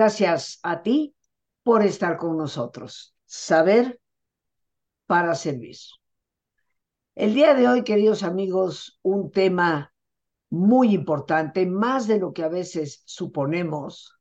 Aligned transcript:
Gracias 0.00 0.60
a 0.62 0.80
ti 0.80 1.14
por 1.62 1.82
estar 1.82 2.16
con 2.16 2.38
nosotros. 2.38 3.14
Saber 3.26 4.00
para 5.04 5.34
servir. 5.34 5.76
El 7.14 7.34
día 7.34 7.52
de 7.52 7.68
hoy, 7.68 7.84
queridos 7.84 8.22
amigos, 8.22 8.98
un 9.02 9.30
tema 9.30 9.92
muy 10.48 10.94
importante, 10.94 11.66
más 11.66 12.06
de 12.06 12.18
lo 12.18 12.32
que 12.32 12.42
a 12.42 12.48
veces 12.48 13.02
suponemos, 13.04 14.18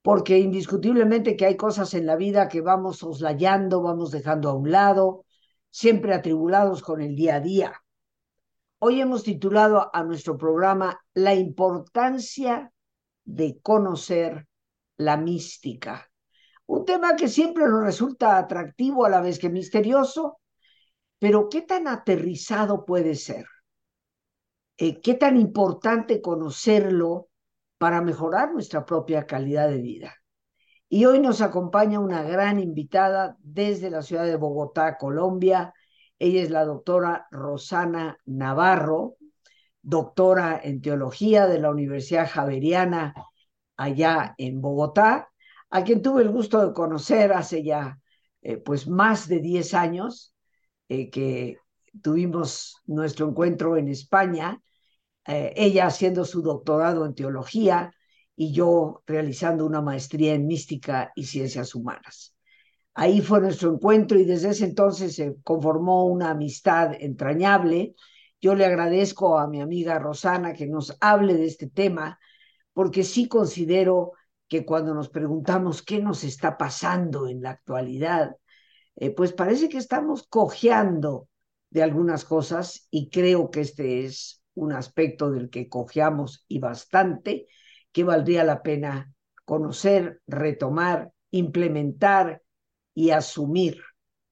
porque 0.00 0.38
indiscutiblemente 0.38 1.34
que 1.34 1.46
hay 1.46 1.56
cosas 1.56 1.92
en 1.94 2.06
la 2.06 2.14
vida 2.14 2.46
que 2.46 2.60
vamos 2.60 2.98
soslayando, 2.98 3.82
vamos 3.82 4.12
dejando 4.12 4.48
a 4.48 4.54
un 4.54 4.70
lado, 4.70 5.24
siempre 5.70 6.14
atribulados 6.14 6.82
con 6.82 7.00
el 7.00 7.16
día 7.16 7.34
a 7.34 7.40
día. 7.40 7.82
Hoy 8.78 9.00
hemos 9.00 9.24
titulado 9.24 9.90
a 9.92 10.04
nuestro 10.04 10.38
programa 10.38 11.00
La 11.14 11.34
importancia 11.34 12.72
de 13.24 13.58
conocer 13.60 14.46
la 15.00 15.16
mística. 15.16 16.10
Un 16.66 16.84
tema 16.84 17.16
que 17.16 17.28
siempre 17.28 17.66
nos 17.66 17.82
resulta 17.82 18.38
atractivo 18.38 19.04
a 19.04 19.08
la 19.08 19.20
vez 19.20 19.38
que 19.38 19.48
misterioso, 19.48 20.38
pero 21.18 21.48
¿qué 21.48 21.62
tan 21.62 21.88
aterrizado 21.88 22.84
puede 22.84 23.14
ser? 23.14 23.46
Eh, 24.76 25.00
¿Qué 25.00 25.14
tan 25.14 25.36
importante 25.36 26.20
conocerlo 26.20 27.28
para 27.78 28.02
mejorar 28.02 28.52
nuestra 28.52 28.84
propia 28.84 29.26
calidad 29.26 29.68
de 29.68 29.78
vida? 29.78 30.14
Y 30.88 31.06
hoy 31.06 31.18
nos 31.20 31.40
acompaña 31.40 32.00
una 32.00 32.22
gran 32.22 32.60
invitada 32.60 33.36
desde 33.40 33.90
la 33.90 34.02
ciudad 34.02 34.26
de 34.26 34.36
Bogotá, 34.36 34.98
Colombia, 34.98 35.72
ella 36.18 36.42
es 36.42 36.50
la 36.50 36.64
doctora 36.66 37.26
Rosana 37.30 38.18
Navarro, 38.26 39.16
doctora 39.80 40.60
en 40.62 40.82
teología 40.82 41.46
de 41.46 41.58
la 41.58 41.70
Universidad 41.70 42.28
Javeriana 42.28 43.14
allá 43.80 44.34
en 44.36 44.60
Bogotá, 44.60 45.30
a 45.70 45.84
quien 45.84 46.02
tuve 46.02 46.22
el 46.22 46.28
gusto 46.28 46.66
de 46.66 46.74
conocer 46.74 47.32
hace 47.32 47.64
ya 47.64 47.98
eh, 48.42 48.58
pues 48.58 48.86
más 48.86 49.26
de 49.26 49.40
10 49.40 49.72
años 49.72 50.34
eh, 50.88 51.08
que 51.08 51.56
tuvimos 52.02 52.76
nuestro 52.84 53.28
encuentro 53.28 53.78
en 53.78 53.88
España, 53.88 54.60
eh, 55.26 55.54
ella 55.56 55.86
haciendo 55.86 56.26
su 56.26 56.42
doctorado 56.42 57.06
en 57.06 57.14
teología 57.14 57.90
y 58.36 58.52
yo 58.52 59.02
realizando 59.06 59.64
una 59.64 59.80
maestría 59.80 60.34
en 60.34 60.46
mística 60.46 61.12
y 61.16 61.24
ciencias 61.24 61.74
humanas. 61.74 62.34
Ahí 62.92 63.22
fue 63.22 63.40
nuestro 63.40 63.72
encuentro 63.72 64.18
y 64.18 64.24
desde 64.24 64.50
ese 64.50 64.66
entonces 64.66 65.14
se 65.14 65.36
conformó 65.42 66.04
una 66.04 66.30
amistad 66.30 66.92
entrañable. 67.00 67.94
Yo 68.42 68.54
le 68.54 68.66
agradezco 68.66 69.38
a 69.38 69.48
mi 69.48 69.62
amiga 69.62 69.98
Rosana 69.98 70.52
que 70.52 70.66
nos 70.66 70.96
hable 71.00 71.34
de 71.34 71.46
este 71.46 71.68
tema, 71.68 72.18
porque 72.80 73.04
sí 73.04 73.28
considero 73.28 74.12
que 74.48 74.64
cuando 74.64 74.94
nos 74.94 75.10
preguntamos 75.10 75.82
qué 75.82 76.00
nos 76.00 76.24
está 76.24 76.56
pasando 76.56 77.28
en 77.28 77.42
la 77.42 77.50
actualidad, 77.50 78.36
eh, 78.96 79.10
pues 79.10 79.34
parece 79.34 79.68
que 79.68 79.76
estamos 79.76 80.26
cojeando 80.26 81.28
de 81.68 81.82
algunas 81.82 82.24
cosas 82.24 82.88
y 82.90 83.10
creo 83.10 83.50
que 83.50 83.60
este 83.60 84.06
es 84.06 84.42
un 84.54 84.72
aspecto 84.72 85.30
del 85.30 85.50
que 85.50 85.68
cojeamos 85.68 86.46
y 86.48 86.58
bastante, 86.58 87.48
que 87.92 88.02
valdría 88.02 88.44
la 88.44 88.62
pena 88.62 89.12
conocer, 89.44 90.22
retomar, 90.26 91.12
implementar 91.32 92.40
y 92.94 93.10
asumir 93.10 93.82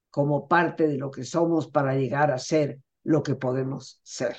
como 0.08 0.48
parte 0.48 0.88
de 0.88 0.96
lo 0.96 1.10
que 1.10 1.24
somos 1.24 1.68
para 1.68 1.96
llegar 1.96 2.30
a 2.30 2.38
ser 2.38 2.80
lo 3.02 3.22
que 3.22 3.34
podemos 3.34 4.00
ser. 4.02 4.38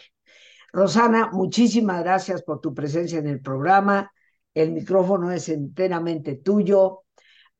Rosana, 0.71 1.29
muchísimas 1.31 2.03
gracias 2.03 2.43
por 2.43 2.59
tu 2.61 2.73
presencia 2.73 3.19
en 3.19 3.27
el 3.27 3.41
programa. 3.41 4.11
El 4.53 4.71
micrófono 4.71 5.31
es 5.31 5.49
enteramente 5.49 6.35
tuyo 6.35 7.03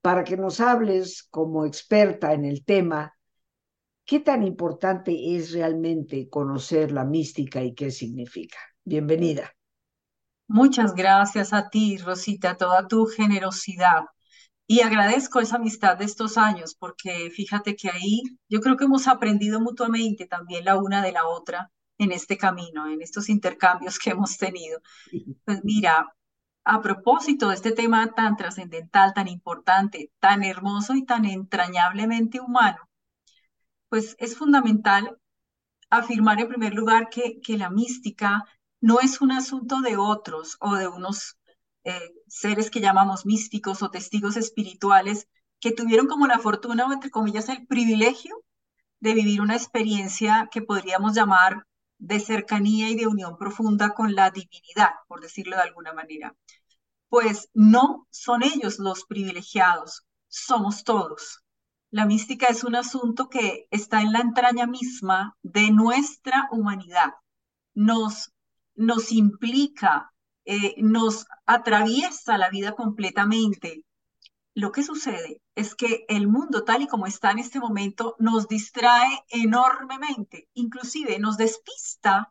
para 0.01 0.23
que 0.23 0.37
nos 0.37 0.59
hables 0.59 1.23
como 1.23 1.65
experta 1.65 2.33
en 2.33 2.45
el 2.45 2.63
tema, 2.63 3.13
¿qué 4.05 4.19
tan 4.19 4.43
importante 4.43 5.35
es 5.35 5.51
realmente 5.51 6.29
conocer 6.29 6.91
la 6.91 7.03
mística 7.03 7.61
y 7.61 7.73
qué 7.73 7.91
significa? 7.91 8.57
Bienvenida. 8.83 9.53
Muchas 10.47 10.95
gracias 10.95 11.53
a 11.53 11.69
ti, 11.69 11.97
Rosita, 11.97 12.57
toda 12.57 12.87
tu 12.87 13.05
generosidad 13.05 14.05
y 14.65 14.81
agradezco 14.81 15.39
esa 15.39 15.57
amistad 15.57 15.97
de 15.97 16.05
estos 16.05 16.37
años, 16.37 16.75
porque 16.75 17.29
fíjate 17.31 17.75
que 17.75 17.89
ahí 17.89 18.21
yo 18.47 18.61
creo 18.61 18.77
que 18.77 18.85
hemos 18.85 19.07
aprendido 19.07 19.59
mutuamente 19.59 20.27
también 20.27 20.65
la 20.65 20.77
una 20.77 21.03
de 21.03 21.11
la 21.11 21.27
otra 21.27 21.71
en 21.99 22.11
este 22.11 22.37
camino, 22.37 22.87
en 22.87 23.01
estos 23.01 23.29
intercambios 23.29 23.99
que 23.99 24.11
hemos 24.11 24.37
tenido. 24.37 24.81
Pues 25.45 25.63
mira, 25.63 26.07
a 26.63 26.81
propósito 26.81 27.49
de 27.49 27.55
este 27.55 27.71
tema 27.71 28.13
tan 28.13 28.37
trascendental, 28.37 29.13
tan 29.13 29.27
importante, 29.27 30.11
tan 30.19 30.43
hermoso 30.43 30.95
y 30.95 31.05
tan 31.05 31.25
entrañablemente 31.25 32.39
humano, 32.39 32.89
pues 33.89 34.15
es 34.19 34.37
fundamental 34.37 35.17
afirmar 35.89 36.39
en 36.39 36.47
primer 36.47 36.73
lugar 36.73 37.09
que, 37.09 37.39
que 37.41 37.57
la 37.57 37.69
mística 37.69 38.45
no 38.81 38.99
es 39.01 39.19
un 39.21 39.31
asunto 39.31 39.81
de 39.81 39.97
otros 39.97 40.57
o 40.61 40.75
de 40.75 40.87
unos 40.87 41.37
eh, 41.83 42.11
seres 42.27 42.69
que 42.71 42.81
llamamos 42.81 43.25
místicos 43.25 43.83
o 43.83 43.89
testigos 43.89 44.37
espirituales 44.37 45.27
que 45.59 45.71
tuvieron 45.71 46.07
como 46.07 46.27
la 46.27 46.39
fortuna 46.39 46.85
o 46.85 46.93
entre 46.93 47.09
comillas 47.09 47.49
el 47.49 47.67
privilegio 47.67 48.35
de 48.99 49.13
vivir 49.13 49.41
una 49.41 49.55
experiencia 49.55 50.49
que 50.51 50.61
podríamos 50.61 51.15
llamar 51.15 51.65
de 51.99 52.19
cercanía 52.19 52.89
y 52.89 52.95
de 52.95 53.07
unión 53.07 53.37
profunda 53.37 53.91
con 53.93 54.15
la 54.15 54.31
divinidad, 54.31 54.89
por 55.07 55.21
decirlo 55.21 55.55
de 55.55 55.63
alguna 55.63 55.93
manera. 55.93 56.35
Pues 57.09 57.49
no 57.53 58.07
son 58.09 58.43
ellos 58.43 58.79
los 58.79 59.05
privilegiados, 59.05 60.05
somos 60.27 60.83
todos. 60.83 61.43
La 61.91 62.05
mística 62.05 62.47
es 62.47 62.63
un 62.63 62.75
asunto 62.75 63.29
que 63.29 63.67
está 63.71 64.01
en 64.01 64.13
la 64.13 64.19
entraña 64.19 64.65
misma 64.65 65.37
de 65.43 65.71
nuestra 65.71 66.47
humanidad. 66.51 67.13
Nos, 67.73 68.31
nos 68.75 69.11
implica 69.11 70.11
eh, 70.51 70.73
nos 70.81 71.27
atraviesa 71.45 72.39
la 72.39 72.49
vida 72.49 72.71
completamente. 72.71 73.83
Lo 74.59 74.73
que 74.73 74.83
sucede 74.83 75.41
es 75.55 75.73
que 75.73 76.03
el 76.09 76.27
mundo 76.27 76.65
tal 76.65 76.81
y 76.81 76.87
como 76.87 77.07
está 77.07 77.31
en 77.31 77.39
este 77.39 77.61
momento 77.61 78.17
nos 78.19 78.49
distrae 78.49 79.23
enormemente, 79.29 80.49
inclusive 80.53 81.17
nos 81.17 81.37
despista 81.37 82.29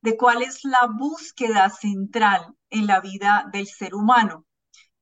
de 0.00 0.16
cuál 0.16 0.40
es 0.40 0.64
la 0.64 0.88
búsqueda 0.90 1.68
central 1.68 2.56
en 2.70 2.86
la 2.86 3.00
vida 3.00 3.50
del 3.52 3.66
ser 3.66 3.94
humano. 3.94 4.46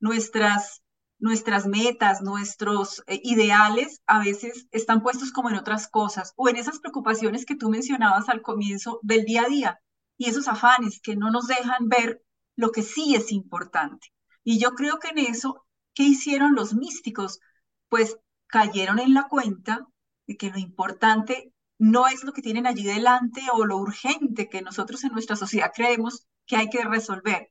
Nuestras, 0.01 0.83
nuestras 1.21 1.69
metas, 1.69 2.23
nuestros 2.23 3.05
eh, 3.07 3.21
ideales 3.23 4.03
a 4.09 4.19
veces 4.19 4.67
están 4.73 5.01
puestos 5.01 5.31
como 5.31 5.51
en 5.51 5.57
otras 5.57 5.87
cosas 5.87 6.33
o 6.35 6.49
en 6.49 6.57
esas 6.57 6.81
preocupaciones 6.81 7.47
que 7.47 7.55
tú 7.55 7.71
mencionabas 7.71 8.29
al 8.29 8.43
comienzo 8.43 8.99
del 9.03 9.25
día 9.25 9.43
a 9.43 9.49
día 9.49 9.81
y 10.17 10.29
esos 10.29 10.49
afanes 10.49 11.01
que 11.01 11.15
no 11.15 11.31
nos 11.31 11.47
dejan 11.47 11.89
ver 11.89 12.25
lo 12.57 12.73
que 12.73 12.83
sí 12.83 13.15
es 13.15 13.31
importante. 13.31 14.13
Y 14.43 14.59
yo 14.59 14.73
creo 14.75 14.99
que 14.99 15.11
en 15.11 15.19
eso, 15.19 15.64
¿qué 15.95 16.05
hicieron 16.05 16.55
los 16.55 16.75
místicos? 16.75 17.41
Pues 17.89 18.19
cayeron 18.47 18.99
en 18.99 19.15
la 19.15 19.29
cuenta 19.29 19.87
de 20.27 20.37
que 20.37 20.51
lo 20.51 20.59
importante 20.59 21.53
no 21.79 22.07
es 22.07 22.25
lo 22.25 22.33
que 22.33 22.43
tienen 22.43 22.67
allí 22.67 22.85
delante 22.85 23.43
o 23.53 23.65
lo 23.65 23.77
urgente 23.77 24.49
que 24.49 24.63
nosotros 24.63 25.05
en 25.05 25.13
nuestra 25.13 25.37
sociedad 25.37 25.73
creemos 25.75 26.27
que 26.47 26.57
hay 26.57 26.69
que 26.69 26.85
resolver. 26.85 27.51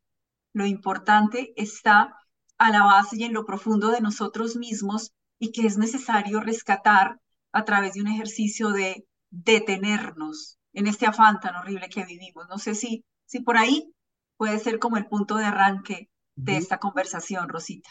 Lo 0.53 0.65
importante 0.65 1.53
está 1.55 2.15
a 2.57 2.71
la 2.71 2.83
base 2.83 3.17
y 3.17 3.23
en 3.23 3.33
lo 3.33 3.45
profundo 3.45 3.89
de 3.89 4.01
nosotros 4.01 4.55
mismos 4.55 5.11
y 5.39 5.51
que 5.51 5.67
es 5.67 5.77
necesario 5.77 6.39
rescatar 6.39 7.19
a 7.51 7.65
través 7.65 7.93
de 7.93 8.01
un 8.01 8.07
ejercicio 8.07 8.69
de 8.69 9.05
detenernos 9.29 10.57
en 10.73 10.87
este 10.87 11.05
afán 11.05 11.39
tan 11.39 11.55
horrible 11.55 11.89
que 11.89 12.05
vivimos. 12.05 12.47
No 12.49 12.57
sé 12.57 12.75
si, 12.75 13.03
si 13.25 13.41
por 13.41 13.57
ahí 13.57 13.93
puede 14.37 14.59
ser 14.59 14.79
como 14.79 14.97
el 14.97 15.07
punto 15.07 15.35
de 15.35 15.45
arranque 15.45 16.09
de 16.35 16.57
esta 16.57 16.77
conversación, 16.77 17.49
Rosita. 17.49 17.89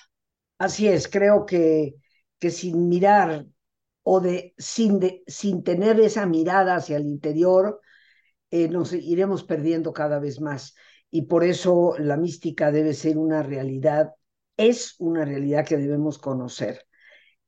Así 0.63 0.87
es, 0.87 1.09
creo 1.09 1.45
que, 1.45 1.97
que 2.39 2.53
sin 2.53 2.89
mirar 2.89 3.47
o 4.05 4.21
de 4.21 4.55
sin, 4.57 5.01
de, 5.01 5.25
sin 5.27 5.65
tener 5.65 5.99
esa 5.99 6.25
mirada 6.25 6.77
hacia 6.77 6.99
el 6.99 7.07
interior, 7.07 7.81
eh, 8.53 8.69
nos 8.69 8.93
iremos 8.93 9.43
perdiendo 9.43 9.93
cada 9.93 10.21
vez 10.21 10.41
más. 10.41 10.77
Y 11.11 11.23
por 11.23 11.43
eso 11.43 11.97
la 11.99 12.17
mística 12.17 12.71
debe 12.71 12.95
ser 12.95 13.19
una 13.19 13.43
realidad, 13.43 14.13
es 14.57 14.95
una 15.01 15.25
realidad 15.25 15.67
que 15.67 15.79
debemos 15.79 16.19
conocer. 16.19 16.87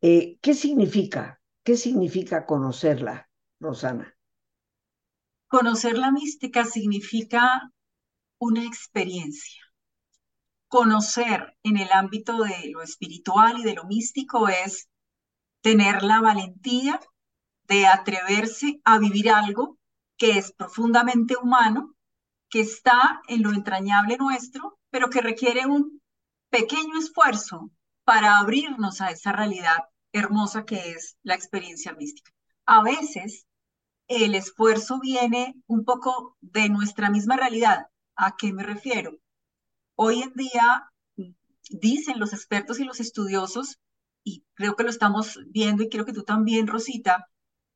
Eh, 0.00 0.36
¿Qué 0.42 0.54
significa? 0.54 1.40
¿Qué 1.62 1.76
significa 1.76 2.46
conocerla, 2.46 3.28
Rosana? 3.60 4.16
Conocer 5.46 5.96
la 5.98 6.10
mística 6.10 6.64
significa 6.64 7.70
una 8.38 8.64
experiencia. 8.64 9.63
Conocer 10.74 11.56
en 11.62 11.76
el 11.76 11.92
ámbito 11.92 12.42
de 12.42 12.70
lo 12.72 12.82
espiritual 12.82 13.60
y 13.60 13.62
de 13.62 13.74
lo 13.74 13.84
místico 13.84 14.48
es 14.48 14.88
tener 15.62 16.02
la 16.02 16.20
valentía 16.20 16.98
de 17.68 17.86
atreverse 17.86 18.80
a 18.82 18.98
vivir 18.98 19.30
algo 19.30 19.78
que 20.16 20.36
es 20.36 20.50
profundamente 20.50 21.36
humano, 21.40 21.94
que 22.50 22.62
está 22.62 23.22
en 23.28 23.44
lo 23.44 23.52
entrañable 23.52 24.16
nuestro, 24.16 24.80
pero 24.90 25.10
que 25.10 25.20
requiere 25.20 25.64
un 25.64 26.02
pequeño 26.50 26.98
esfuerzo 26.98 27.70
para 28.02 28.38
abrirnos 28.38 29.00
a 29.00 29.10
esa 29.10 29.30
realidad 29.30 29.78
hermosa 30.10 30.64
que 30.64 30.90
es 30.90 31.16
la 31.22 31.36
experiencia 31.36 31.92
mística. 31.92 32.32
A 32.66 32.82
veces 32.82 33.46
el 34.08 34.34
esfuerzo 34.34 34.98
viene 34.98 35.54
un 35.68 35.84
poco 35.84 36.36
de 36.40 36.68
nuestra 36.68 37.10
misma 37.10 37.36
realidad. 37.36 37.86
¿A 38.16 38.34
qué 38.36 38.52
me 38.52 38.64
refiero? 38.64 39.20
Hoy 39.96 40.22
en 40.22 40.32
día 40.34 40.90
dicen 41.70 42.18
los 42.18 42.32
expertos 42.32 42.80
y 42.80 42.84
los 42.84 43.00
estudiosos, 43.00 43.78
y 44.22 44.44
creo 44.54 44.74
que 44.74 44.84
lo 44.84 44.90
estamos 44.90 45.38
viendo 45.48 45.82
y 45.82 45.88
creo 45.88 46.04
que 46.04 46.12
tú 46.12 46.22
también, 46.22 46.66
Rosita, 46.66 47.28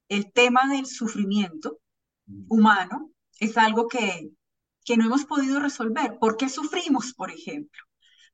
el 0.09 0.33
tema 0.33 0.69
del 0.69 0.87
sufrimiento 0.87 1.79
mm. 2.27 2.47
humano 2.49 3.11
es 3.39 3.57
algo 3.57 3.87
que, 3.89 4.31
que 4.85 4.97
no 4.97 5.05
hemos 5.05 5.27
podido 5.27 5.61
resolver. 5.61 6.19
¿Por 6.19 6.37
qué 6.37 6.49
sufrimos, 6.49 7.13
por 7.15 7.31
ejemplo? 7.31 7.83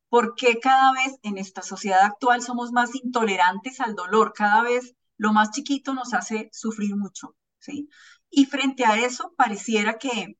¿Por 0.08 0.34
qué 0.36 0.60
cada 0.60 0.92
vez 0.92 1.18
en 1.22 1.38
esta 1.38 1.62
sociedad 1.62 2.02
actual 2.04 2.40
somos 2.40 2.70
más 2.72 2.94
intolerantes 2.94 3.80
al 3.80 3.94
dolor? 3.94 4.32
Cada 4.32 4.62
vez 4.62 4.94
lo 5.16 5.32
más 5.32 5.50
chiquito 5.50 5.92
nos 5.94 6.14
hace 6.14 6.48
sufrir 6.52 6.96
mucho, 6.96 7.36
¿sí? 7.58 7.88
Y 8.30 8.46
frente 8.46 8.84
a 8.84 8.98
eso 9.04 9.34
pareciera 9.36 9.98
que 9.98 10.38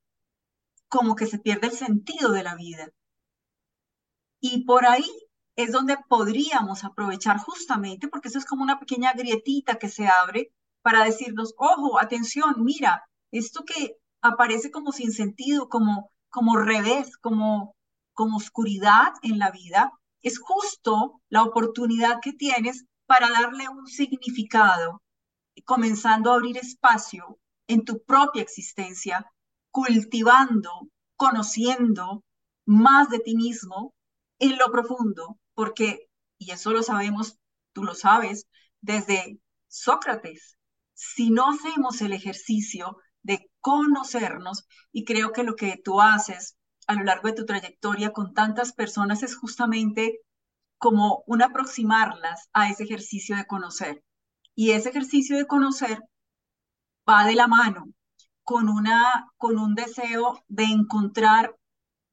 como 0.87 1.15
que 1.15 1.27
se 1.27 1.39
pierde 1.39 1.67
el 1.67 1.73
sentido 1.73 2.31
de 2.31 2.43
la 2.43 2.55
vida. 2.55 2.89
Y 4.47 4.63
por 4.63 4.85
ahí 4.85 5.09
es 5.55 5.71
donde 5.71 5.97
podríamos 6.07 6.83
aprovechar 6.83 7.39
justamente, 7.39 8.07
porque 8.07 8.27
eso 8.27 8.37
es 8.37 8.45
como 8.45 8.61
una 8.61 8.77
pequeña 8.79 9.11
grietita 9.13 9.79
que 9.79 9.89
se 9.89 10.07
abre 10.07 10.51
para 10.83 11.03
decirnos, 11.03 11.55
ojo, 11.57 11.99
atención, 11.99 12.53
mira, 12.59 13.09
esto 13.31 13.63
que 13.65 13.97
aparece 14.21 14.69
como 14.69 14.91
sin 14.91 15.11
sentido, 15.11 15.67
como, 15.67 16.11
como 16.29 16.57
revés, 16.57 17.17
como, 17.17 17.75
como 18.13 18.37
oscuridad 18.37 19.13
en 19.23 19.39
la 19.39 19.49
vida, 19.49 19.91
es 20.21 20.37
justo 20.37 21.19
la 21.29 21.41
oportunidad 21.41 22.19
que 22.21 22.33
tienes 22.33 22.85
para 23.07 23.31
darle 23.31 23.67
un 23.67 23.87
significado, 23.87 25.01
comenzando 25.65 26.31
a 26.31 26.35
abrir 26.35 26.57
espacio 26.57 27.39
en 27.65 27.83
tu 27.83 27.99
propia 28.03 28.43
existencia, 28.43 29.25
cultivando, 29.71 30.69
conociendo 31.15 32.23
más 32.67 33.09
de 33.09 33.17
ti 33.17 33.35
mismo 33.35 33.95
en 34.39 34.57
lo 34.57 34.71
profundo, 34.71 35.39
porque, 35.53 36.09
y 36.37 36.51
eso 36.51 36.71
lo 36.71 36.83
sabemos, 36.83 37.37
tú 37.73 37.83
lo 37.83 37.95
sabes, 37.95 38.47
desde 38.81 39.39
Sócrates, 39.67 40.57
si 40.93 41.31
no 41.31 41.49
hacemos 41.49 42.01
el 42.01 42.13
ejercicio 42.13 42.97
de 43.23 43.49
conocernos, 43.59 44.67
y 44.91 45.03
creo 45.05 45.31
que 45.31 45.43
lo 45.43 45.55
que 45.55 45.81
tú 45.83 46.01
haces 46.01 46.57
a 46.87 46.93
lo 46.93 47.03
largo 47.03 47.27
de 47.27 47.33
tu 47.33 47.45
trayectoria 47.45 48.11
con 48.11 48.33
tantas 48.33 48.73
personas 48.73 49.23
es 49.23 49.35
justamente 49.35 50.19
como 50.77 51.23
un 51.25 51.41
aproximarlas 51.41 52.49
a 52.53 52.69
ese 52.69 52.83
ejercicio 52.83 53.35
de 53.35 53.47
conocer. 53.47 54.03
Y 54.53 54.71
ese 54.71 54.89
ejercicio 54.89 55.37
de 55.37 55.47
conocer 55.47 55.99
va 57.09 57.25
de 57.25 57.35
la 57.35 57.47
mano 57.47 57.87
con, 58.43 58.69
una, 58.69 59.31
con 59.37 59.57
un 59.57 59.75
deseo 59.75 60.43
de 60.47 60.65
encontrar 60.65 61.55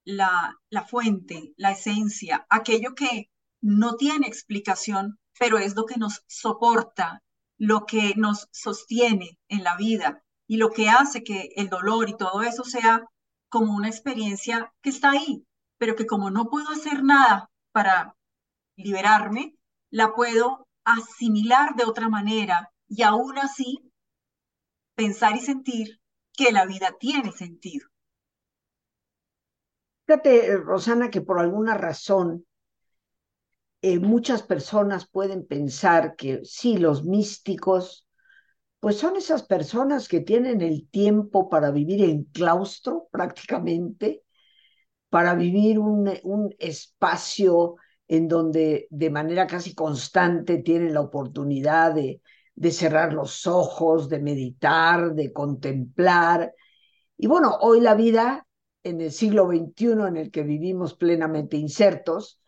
la, 0.04 0.56
la 0.70 0.84
fuente, 0.84 1.52
la 1.56 1.72
esencia, 1.72 2.46
aquello 2.48 2.94
que 2.94 3.30
no 3.60 3.96
tiene 3.96 4.26
explicación, 4.26 5.18
pero 5.38 5.58
es 5.58 5.76
lo 5.76 5.86
que 5.86 5.96
nos 5.96 6.22
soporta, 6.26 7.22
lo 7.58 7.86
que 7.86 8.14
nos 8.16 8.48
sostiene 8.52 9.38
en 9.48 9.62
la 9.62 9.76
vida 9.76 10.22
y 10.46 10.56
lo 10.56 10.70
que 10.70 10.88
hace 10.88 11.22
que 11.22 11.50
el 11.56 11.68
dolor 11.68 12.08
y 12.08 12.16
todo 12.16 12.42
eso 12.42 12.64
sea 12.64 13.04
como 13.48 13.74
una 13.74 13.88
experiencia 13.88 14.72
que 14.82 14.90
está 14.90 15.10
ahí, 15.10 15.46
pero 15.78 15.94
que 15.94 16.06
como 16.06 16.30
no 16.30 16.46
puedo 16.46 16.70
hacer 16.70 17.04
nada 17.04 17.50
para 17.70 18.16
liberarme, 18.76 19.54
la 19.90 20.14
puedo 20.14 20.66
asimilar 20.84 21.76
de 21.76 21.84
otra 21.84 22.08
manera 22.08 22.72
y 22.88 23.02
aún 23.02 23.38
así 23.38 23.78
pensar 24.94 25.36
y 25.36 25.40
sentir 25.40 26.00
que 26.32 26.50
la 26.50 26.66
vida 26.66 26.96
tiene 26.98 27.32
sentido. 27.32 27.91
Fíjate, 30.12 30.58
Rosana, 30.58 31.10
que 31.10 31.22
por 31.22 31.38
alguna 31.40 31.72
razón 31.74 32.44
eh, 33.82 33.98
muchas 33.98 34.42
personas 34.42 35.06
pueden 35.08 35.46
pensar 35.46 36.14
que 36.16 36.40
sí, 36.44 36.76
los 36.78 37.04
místicos, 37.04 38.06
pues 38.80 38.98
son 38.98 39.16
esas 39.16 39.44
personas 39.44 40.08
que 40.08 40.20
tienen 40.20 40.60
el 40.62 40.88
tiempo 40.90 41.48
para 41.48 41.70
vivir 41.70 42.04
en 42.04 42.24
claustro 42.24 43.08
prácticamente, 43.12 44.22
para 45.10 45.34
vivir 45.34 45.78
un, 45.78 46.12
un 46.24 46.54
espacio 46.58 47.76
en 48.08 48.28
donde 48.28 48.88
de 48.90 49.10
manera 49.10 49.46
casi 49.46 49.74
constante 49.74 50.58
tienen 50.58 50.94
la 50.94 51.02
oportunidad 51.02 51.94
de, 51.94 52.22
de 52.54 52.70
cerrar 52.72 53.12
los 53.14 53.46
ojos, 53.46 54.08
de 54.08 54.20
meditar, 54.20 55.14
de 55.14 55.32
contemplar. 55.32 56.54
Y 57.18 57.26
bueno, 57.28 57.58
hoy 57.60 57.80
la 57.80 57.94
vida 57.94 58.46
en 58.84 59.00
el 59.00 59.12
siglo 59.12 59.46
XXI 59.46 59.92
en 60.08 60.16
el 60.16 60.30
que 60.30 60.42
vivimos 60.42 60.94
plenamente 60.94 61.56
insertos, 61.56 62.40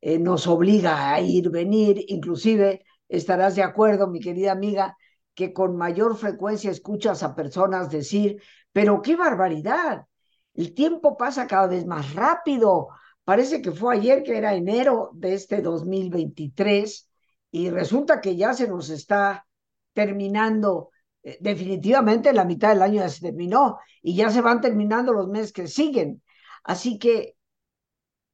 eh, 0.00 0.18
nos 0.18 0.46
obliga 0.46 1.12
a 1.12 1.20
ir, 1.20 1.50
venir, 1.50 2.04
inclusive 2.08 2.84
estarás 3.08 3.56
de 3.56 3.62
acuerdo, 3.62 4.08
mi 4.08 4.20
querida 4.20 4.52
amiga, 4.52 4.96
que 5.34 5.52
con 5.52 5.76
mayor 5.76 6.16
frecuencia 6.16 6.70
escuchas 6.70 7.22
a 7.22 7.34
personas 7.34 7.90
decir, 7.90 8.42
pero 8.72 9.02
qué 9.02 9.16
barbaridad, 9.16 10.06
el 10.54 10.74
tiempo 10.74 11.16
pasa 11.16 11.46
cada 11.46 11.66
vez 11.66 11.86
más 11.86 12.14
rápido, 12.14 12.88
parece 13.24 13.60
que 13.60 13.72
fue 13.72 13.96
ayer 13.96 14.22
que 14.22 14.38
era 14.38 14.54
enero 14.54 15.10
de 15.14 15.34
este 15.34 15.60
2023 15.60 17.10
y 17.50 17.70
resulta 17.70 18.20
que 18.20 18.36
ya 18.36 18.54
se 18.54 18.66
nos 18.66 18.88
está 18.88 19.46
terminando 19.92 20.90
definitivamente 21.40 22.32
la 22.32 22.44
mitad 22.44 22.68
del 22.70 22.82
año 22.82 23.02
ya 23.02 23.08
se 23.08 23.20
terminó 23.20 23.78
y 24.02 24.14
ya 24.14 24.30
se 24.30 24.40
van 24.40 24.60
terminando 24.60 25.12
los 25.12 25.28
meses 25.28 25.52
que 25.52 25.66
siguen. 25.66 26.22
Así 26.62 26.98
que, 26.98 27.36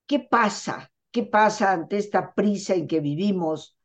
¿qué 0.06 0.20
pasa? 0.20 0.92
¿Qué 1.10 1.22
pasa 1.24 1.72
ante 1.72 1.96
esta 1.98 2.34
prisa 2.34 2.74
en 2.74 2.86
que 2.86 3.00
vivimos? 3.00 3.76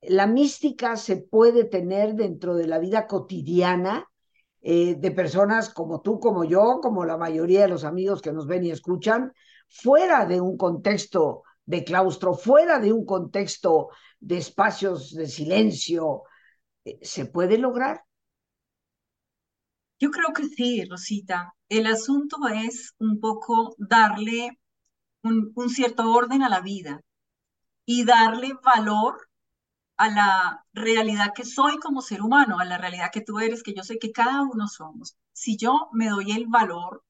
La 0.00 0.26
mística 0.26 0.96
se 0.96 1.16
puede 1.18 1.64
tener 1.64 2.14
dentro 2.14 2.54
de 2.56 2.66
la 2.66 2.78
vida 2.78 3.06
cotidiana 3.06 4.06
eh, 4.62 4.96
de 4.96 5.10
personas 5.10 5.70
como 5.70 6.00
tú, 6.00 6.18
como 6.18 6.44
yo, 6.44 6.80
como 6.82 7.04
la 7.04 7.16
mayoría 7.16 7.62
de 7.62 7.68
los 7.68 7.84
amigos 7.84 8.20
que 8.20 8.32
nos 8.32 8.46
ven 8.46 8.64
y 8.64 8.70
escuchan, 8.70 9.32
fuera 9.68 10.26
de 10.26 10.40
un 10.40 10.56
contexto 10.56 11.44
de 11.64 11.84
claustro, 11.84 12.34
fuera 12.34 12.78
de 12.80 12.92
un 12.92 13.04
contexto 13.04 13.90
de 14.18 14.38
espacios 14.38 15.14
de 15.14 15.26
silencio, 15.28 16.24
eh, 16.84 16.98
¿se 17.02 17.26
puede 17.26 17.58
lograr? 17.58 18.02
Yo 20.00 20.10
creo 20.10 20.32
que 20.32 20.44
sí, 20.48 20.84
Rosita. 20.86 21.54
El 21.68 21.86
asunto 21.86 22.48
es 22.48 22.94
un 22.98 23.20
poco 23.20 23.74
darle 23.78 24.58
un, 25.22 25.52
cierto 25.68 26.10
orden 26.10 26.42
a 26.42 26.48
la 26.48 26.62
vida 26.62 27.02
y 27.84 28.04
darle 28.04 28.54
valor 28.64 29.28
a 29.98 30.08
la 30.08 30.66
realidad 30.72 31.32
que 31.34 31.44
soy 31.44 31.78
como 31.78 32.00
ser 32.00 32.22
humano, 32.22 32.58
a 32.58 32.64
la 32.64 32.78
realidad 32.78 33.10
que 33.12 33.20
tú 33.20 33.40
eres, 33.40 33.62
que 33.62 33.74
yo 33.74 33.82
sé 33.82 33.98
que 33.98 34.12
cada 34.12 34.42
uno 34.42 34.68
somos. 34.68 35.16
Si 35.34 35.58
yo 35.58 35.90
me 35.92 36.08
doy 36.08 36.32
el 36.32 36.46
valor, 36.46 37.04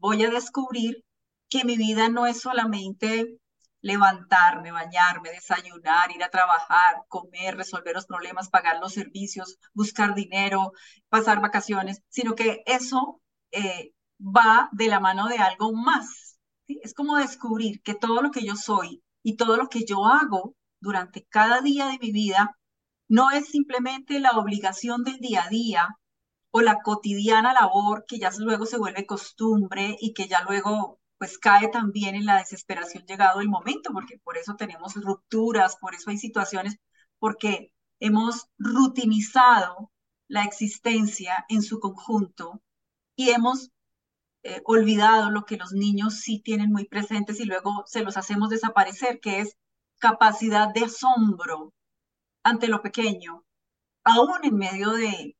voy 0.00 0.24
a 0.24 0.30
descubrir 0.30 1.04
que 1.48 1.64
mi 1.64 1.78
vida 1.78 2.10
no 2.10 2.26
es 2.26 2.40
solamente 2.40 3.38
levantarme, 3.82 4.72
bañarme, 4.72 5.30
desayunar, 5.30 6.10
ir 6.12 6.22
a 6.24 6.30
trabajar, 6.30 7.04
comer, 7.08 7.56
resolver 7.56 7.94
los 7.94 8.06
problemas, 8.06 8.48
pagar 8.48 8.78
los 8.80 8.94
servicios, 8.94 9.58
buscar 9.74 10.14
dinero, 10.14 10.72
pasar 11.08 11.40
vacaciones, 11.40 12.02
sino 12.08 12.34
que 12.34 12.62
eso 12.66 13.20
eh, 13.50 13.92
va 14.18 14.68
de 14.72 14.88
la 14.88 15.00
mano 15.00 15.28
de 15.28 15.38
algo 15.38 15.72
más. 15.74 16.38
Es 16.66 16.94
como 16.94 17.16
descubrir 17.16 17.82
que 17.82 17.94
todo 17.94 18.22
lo 18.22 18.30
que 18.30 18.44
yo 18.44 18.56
soy 18.56 19.02
y 19.22 19.36
todo 19.36 19.56
lo 19.56 19.68
que 19.68 19.84
yo 19.84 20.06
hago 20.06 20.54
durante 20.80 21.26
cada 21.26 21.60
día 21.60 21.86
de 21.86 21.98
mi 21.98 22.12
vida 22.12 22.56
no 23.08 23.30
es 23.30 23.48
simplemente 23.50 24.20
la 24.20 24.32
obligación 24.32 25.04
del 25.04 25.18
día 25.18 25.44
a 25.44 25.48
día 25.48 25.88
o 26.50 26.60
la 26.62 26.78
cotidiana 26.82 27.52
labor 27.52 28.04
que 28.06 28.18
ya 28.18 28.30
luego 28.38 28.64
se 28.66 28.78
vuelve 28.78 29.06
costumbre 29.06 29.96
y 30.00 30.14
que 30.14 30.28
ya 30.28 30.42
luego 30.44 31.00
pues 31.22 31.38
cae 31.38 31.68
también 31.68 32.16
en 32.16 32.26
la 32.26 32.38
desesperación 32.38 33.04
llegado 33.06 33.40
el 33.40 33.48
momento, 33.48 33.92
porque 33.92 34.18
por 34.24 34.36
eso 34.36 34.56
tenemos 34.56 34.96
rupturas, 34.96 35.76
por 35.76 35.94
eso 35.94 36.10
hay 36.10 36.18
situaciones, 36.18 36.78
porque 37.20 37.72
hemos 38.00 38.48
rutinizado 38.58 39.92
la 40.26 40.42
existencia 40.42 41.44
en 41.48 41.62
su 41.62 41.78
conjunto 41.78 42.60
y 43.14 43.30
hemos 43.30 43.70
eh, 44.42 44.62
olvidado 44.64 45.30
lo 45.30 45.44
que 45.44 45.56
los 45.56 45.70
niños 45.70 46.16
sí 46.16 46.40
tienen 46.40 46.72
muy 46.72 46.86
presentes 46.88 47.38
y 47.38 47.44
luego 47.44 47.84
se 47.86 48.02
los 48.02 48.16
hacemos 48.16 48.48
desaparecer, 48.48 49.20
que 49.20 49.38
es 49.38 49.56
capacidad 50.00 50.74
de 50.74 50.86
asombro 50.86 51.72
ante 52.42 52.66
lo 52.66 52.82
pequeño, 52.82 53.44
aún 54.02 54.40
en 54.42 54.56
medio 54.56 54.90
de, 54.90 55.36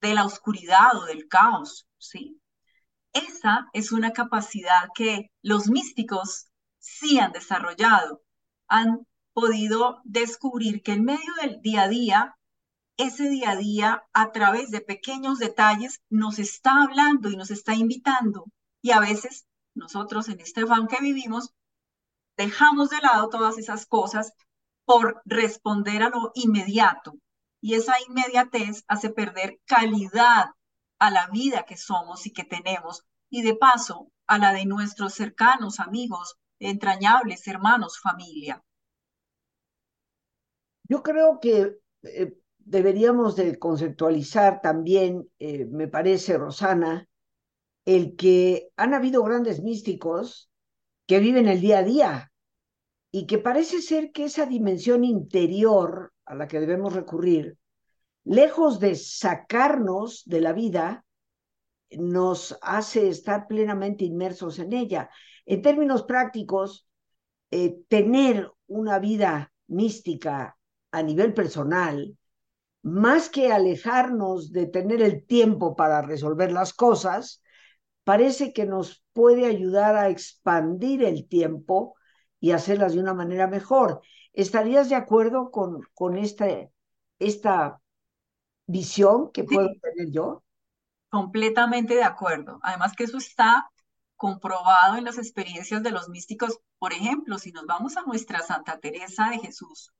de 0.00 0.14
la 0.14 0.26
oscuridad 0.26 0.96
o 0.96 1.06
del 1.06 1.26
caos, 1.26 1.88
¿sí? 1.98 2.40
Esa 3.14 3.68
es 3.72 3.92
una 3.92 4.12
capacidad 4.12 4.88
que 4.94 5.30
los 5.40 5.68
místicos 5.68 6.48
sí 6.80 7.18
han 7.20 7.30
desarrollado. 7.30 8.22
Han 8.68 9.06
podido 9.32 10.00
descubrir 10.04 10.82
que 10.82 10.92
en 10.92 11.04
medio 11.04 11.32
del 11.40 11.60
día 11.60 11.82
a 11.82 11.88
día, 11.88 12.36
ese 12.96 13.28
día 13.28 13.50
a 13.50 13.56
día, 13.56 14.04
a 14.12 14.32
través 14.32 14.72
de 14.72 14.80
pequeños 14.80 15.38
detalles, 15.38 16.02
nos 16.10 16.40
está 16.40 16.82
hablando 16.82 17.30
y 17.30 17.36
nos 17.36 17.52
está 17.52 17.74
invitando. 17.74 18.46
Y 18.82 18.90
a 18.90 18.98
veces 18.98 19.46
nosotros 19.74 20.28
en 20.28 20.40
este 20.40 20.66
fan 20.66 20.88
que 20.88 21.00
vivimos, 21.00 21.54
dejamos 22.36 22.90
de 22.90 22.98
lado 22.98 23.28
todas 23.28 23.58
esas 23.58 23.86
cosas 23.86 24.32
por 24.84 25.22
responder 25.24 26.02
a 26.02 26.08
lo 26.10 26.32
inmediato. 26.34 27.14
Y 27.60 27.74
esa 27.74 27.94
inmediatez 28.08 28.82
hace 28.88 29.10
perder 29.10 29.60
calidad 29.66 30.50
a 30.98 31.10
la 31.10 31.28
vida 31.28 31.64
que 31.64 31.76
somos 31.76 32.26
y 32.26 32.32
que 32.32 32.44
tenemos, 32.44 33.04
y 33.30 33.42
de 33.42 33.54
paso 33.56 34.10
a 34.26 34.38
la 34.38 34.52
de 34.52 34.64
nuestros 34.64 35.14
cercanos, 35.14 35.80
amigos, 35.80 36.36
entrañables, 36.58 37.46
hermanos, 37.46 37.98
familia. 38.00 38.62
Yo 40.84 41.02
creo 41.02 41.40
que 41.40 41.78
eh, 42.02 42.34
deberíamos 42.58 43.36
de 43.36 43.58
conceptualizar 43.58 44.60
también, 44.60 45.28
eh, 45.38 45.66
me 45.66 45.88
parece, 45.88 46.38
Rosana, 46.38 47.08
el 47.84 48.16
que 48.16 48.70
han 48.76 48.94
habido 48.94 49.22
grandes 49.22 49.62
místicos 49.62 50.50
que 51.06 51.18
viven 51.18 51.48
el 51.48 51.60
día 51.60 51.78
a 51.78 51.82
día 51.82 52.32
y 53.10 53.26
que 53.26 53.38
parece 53.38 53.82
ser 53.82 54.10
que 54.12 54.24
esa 54.24 54.46
dimensión 54.46 55.04
interior 55.04 56.12
a 56.24 56.34
la 56.34 56.48
que 56.48 56.60
debemos 56.60 56.94
recurrir, 56.94 57.58
lejos 58.24 58.80
de 58.80 58.94
sacarnos 58.94 60.22
de 60.26 60.40
la 60.40 60.52
vida, 60.52 61.04
nos 61.90 62.58
hace 62.62 63.08
estar 63.08 63.46
plenamente 63.46 64.04
inmersos 64.04 64.58
en 64.58 64.72
ella. 64.72 65.10
En 65.46 65.62
términos 65.62 66.04
prácticos, 66.04 66.88
eh, 67.50 67.76
tener 67.88 68.50
una 68.66 68.98
vida 68.98 69.52
mística 69.66 70.58
a 70.90 71.02
nivel 71.02 71.34
personal, 71.34 72.16
más 72.82 73.30
que 73.30 73.52
alejarnos 73.52 74.52
de 74.52 74.66
tener 74.66 75.02
el 75.02 75.24
tiempo 75.24 75.74
para 75.74 76.02
resolver 76.02 76.52
las 76.52 76.74
cosas, 76.74 77.42
parece 78.04 78.52
que 78.52 78.66
nos 78.66 79.04
puede 79.12 79.46
ayudar 79.46 79.96
a 79.96 80.10
expandir 80.10 81.02
el 81.04 81.26
tiempo 81.26 81.94
y 82.40 82.50
hacerlas 82.50 82.94
de 82.94 83.00
una 83.00 83.14
manera 83.14 83.46
mejor. 83.46 84.02
¿Estarías 84.32 84.88
de 84.88 84.96
acuerdo 84.96 85.50
con, 85.50 85.80
con 85.94 86.18
esta, 86.18 86.46
esta 87.18 87.80
visión 88.66 89.30
que 89.32 89.44
puedo 89.44 89.68
tener 89.80 90.10
yo? 90.10 90.42
Completamente 91.10 91.94
de 91.94 92.04
acuerdo. 92.04 92.58
Además 92.62 92.94
que 92.96 93.04
eso 93.04 93.18
está 93.18 93.70
comprobado 94.16 94.96
en 94.96 95.04
las 95.04 95.18
experiencias 95.18 95.82
de 95.82 95.90
los 95.90 96.08
místicos. 96.08 96.58
Por 96.78 96.92
ejemplo, 96.92 97.38
si 97.38 97.52
nos 97.52 97.66
vamos 97.66 97.96
a 97.96 98.02
nuestra 98.02 98.40
Santa 98.40 98.78
Teresa 98.78 99.28
de 99.30 99.38
Jesús, 99.38 99.92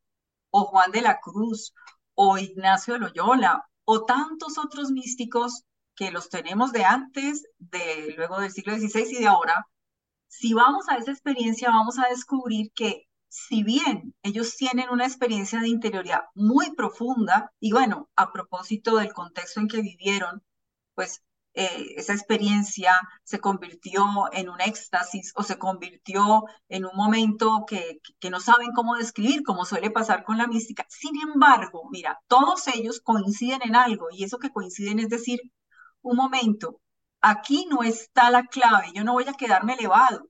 o 0.51 0.65
Juan 0.65 0.93
de 0.93 1.03
la 1.03 1.21
Cruz, 1.21 1.75
o 2.15 2.39
Ignacio 2.39 2.95
de 2.95 3.01
Loyola, 3.01 3.69
o 3.85 4.05
tantos 4.05 4.59
otros 4.59 4.91
místicos 4.91 5.65
que 5.95 6.11
los 6.11 6.29
tenemos 6.29 6.73
de 6.73 6.85
antes, 6.85 7.45
de 7.59 8.15
luego 8.17 8.41
del 8.41 8.51
siglo 8.51 8.77
XVI 8.77 9.07
y 9.11 9.21
de 9.21 9.27
ahora, 9.27 9.67
si 10.29 10.55
vamos 10.55 10.89
a 10.89 10.97
esa 10.97 11.13
experiencia 11.13 11.69
vamos 11.69 11.99
a 11.99 12.09
descubrir 12.09 12.73
que 12.73 13.07
si 13.29 13.63
bien 13.63 14.15
ellos 14.23 14.57
tienen 14.57 14.91
una 14.91 15.07
experiencia 15.07 15.61
de 15.61 15.69
interioridad 15.69 16.23
muy 16.35 16.75
profunda, 16.75 17.53
y 17.61 17.73
bueno, 17.73 18.09
a 18.17 18.33
propósito 18.33 18.97
del 18.97 19.13
contexto 19.13 19.61
en 19.61 19.69
que 19.69 19.83
vivieron, 19.83 20.43
pues 20.95 21.23
eh, 21.55 21.95
esa 21.97 22.13
experiencia 22.15 23.01
se 23.23 23.39
convirtió 23.41 24.05
en 24.33 24.49
un 24.49 24.61
éxtasis 24.61 25.33
o 25.37 25.45
se 25.45 25.57
convirtió 25.59 26.45
en 26.69 26.85
un 26.85 26.97
momento 26.97 27.65
que, 27.67 28.01
que 28.19 28.31
no 28.31 28.41
saben 28.41 28.73
cómo 28.73 28.97
describir, 28.97 29.43
como 29.45 29.65
suele 29.65 29.91
pasar 29.91 30.25
con 30.25 30.37
la 30.39 30.49
mística. 30.49 30.85
Sin 30.89 31.13
embargo, 31.21 31.89
mira, 31.91 32.21
todos 32.27 32.67
ellos 32.69 33.01
coinciden 33.01 33.63
en 33.63 33.77
algo 33.77 34.09
y 34.11 34.25
eso 34.25 34.39
que 34.39 34.51
coinciden 34.51 34.99
es 34.99 35.09
decir, 35.09 35.41
un 36.03 36.17
momento, 36.17 36.81
aquí 37.21 37.67
no 37.71 37.83
está 37.83 38.31
la 38.31 38.47
clave, 38.47 38.93
yo 38.95 39.05
no 39.05 39.13
voy 39.15 39.25
a 39.29 39.35
quedarme 39.35 39.75
elevado, 39.75 40.27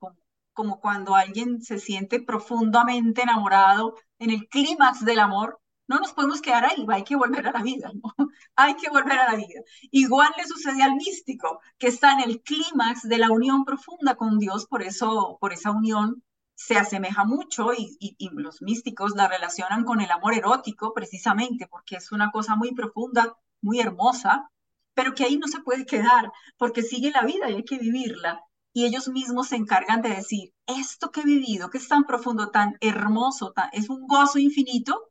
como 0.55 0.81
cuando 0.81 1.15
alguien 1.15 1.61
se 1.63 1.79
siente 1.79 2.21
profundamente 2.21 3.23
enamorado 3.23 3.97
en 4.19 4.31
el 4.31 4.49
clímax 4.49 5.05
del 5.05 5.19
amor, 5.19 5.61
no 5.87 5.99
nos 5.99 6.13
podemos 6.15 6.41
quedar 6.41 6.65
ahí, 6.65 6.87
hay 6.89 7.05
que 7.05 7.17
volver 7.17 7.47
a 7.47 7.53
la 7.53 7.63
vida, 7.63 7.91
hay 8.57 8.75
que 8.77 8.89
volver 8.89 9.19
a 9.19 9.33
la 9.33 9.37
vida. 9.37 9.61
Igual 9.91 10.33
le 10.37 10.47
sucede 10.47 10.83
al 10.83 10.95
místico, 10.95 11.61
que 11.79 11.89
está 11.89 12.13
en 12.15 12.21
el 12.21 12.41
clímax 12.43 13.03
de 13.03 13.19
la 13.19 13.31
unión 13.31 13.65
profunda 13.65 14.15
con 14.17 14.39
Dios, 14.39 14.67
por 14.67 14.83
eso, 14.83 15.37
por 15.41 15.53
esa 15.53 15.71
unión 15.71 16.23
se 16.55 16.77
asemeja 16.79 17.25
mucho 17.25 17.73
y, 17.77 18.17
los 18.33 18.63
místicos 18.63 19.15
la 19.17 19.29
relacionan 19.29 19.85
con 19.85 20.01
el 20.01 20.11
amor 20.11 20.35
erótico 20.35 20.95
precisamente 20.95 21.67
porque 21.67 21.97
es 21.97 22.13
una 22.13 22.31
cosa 22.31 22.57
muy 22.57 22.73
profunda, 22.73 23.37
muy 23.61 23.81
hermosa, 23.81 24.51
pero 24.95 25.15
que 25.15 25.25
ahí 25.25 25.37
no 25.37 25.49
se 25.49 25.61
puede 25.61 25.85
quedar, 25.85 26.31
porque 26.57 26.83
sigue 26.83 27.11
la 27.11 27.23
vida 27.23 27.51
y 27.51 27.57
hay 27.57 27.65
que 27.65 27.79
vivirla. 27.79 28.41
Y 28.75 28.85
ellos 28.85 29.09
mismos 29.09 29.49
se 29.49 29.57
encargan 29.57 30.02
de 30.02 30.11
decir, 30.11 30.52
esto 30.66 31.11
que 31.11 31.21
he 31.21 31.25
vivido, 31.25 31.71
que 31.71 31.78
es 31.78 31.88
tan 31.88 32.04
profundo, 32.04 32.50
tan 32.50 32.76
hermoso, 32.81 33.52
tan, 33.52 33.71
es 33.73 33.88
un 33.88 34.07
gozo 34.07 34.38
infinito, 34.38 35.11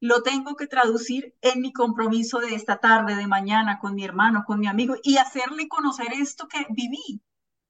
lo 0.00 0.22
tengo 0.22 0.56
que 0.56 0.66
traducir 0.66 1.34
en 1.40 1.62
mi 1.62 1.72
compromiso 1.72 2.40
de 2.40 2.54
esta 2.54 2.78
tarde, 2.78 3.14
de 3.14 3.26
mañana, 3.26 3.78
con 3.78 3.94
mi 3.94 4.04
hermano, 4.04 4.42
con 4.44 4.58
mi 4.60 4.66
amigo, 4.66 4.96
y 5.02 5.16
hacerle 5.16 5.68
conocer 5.68 6.12
esto 6.12 6.48
que 6.48 6.66
viví, 6.70 7.22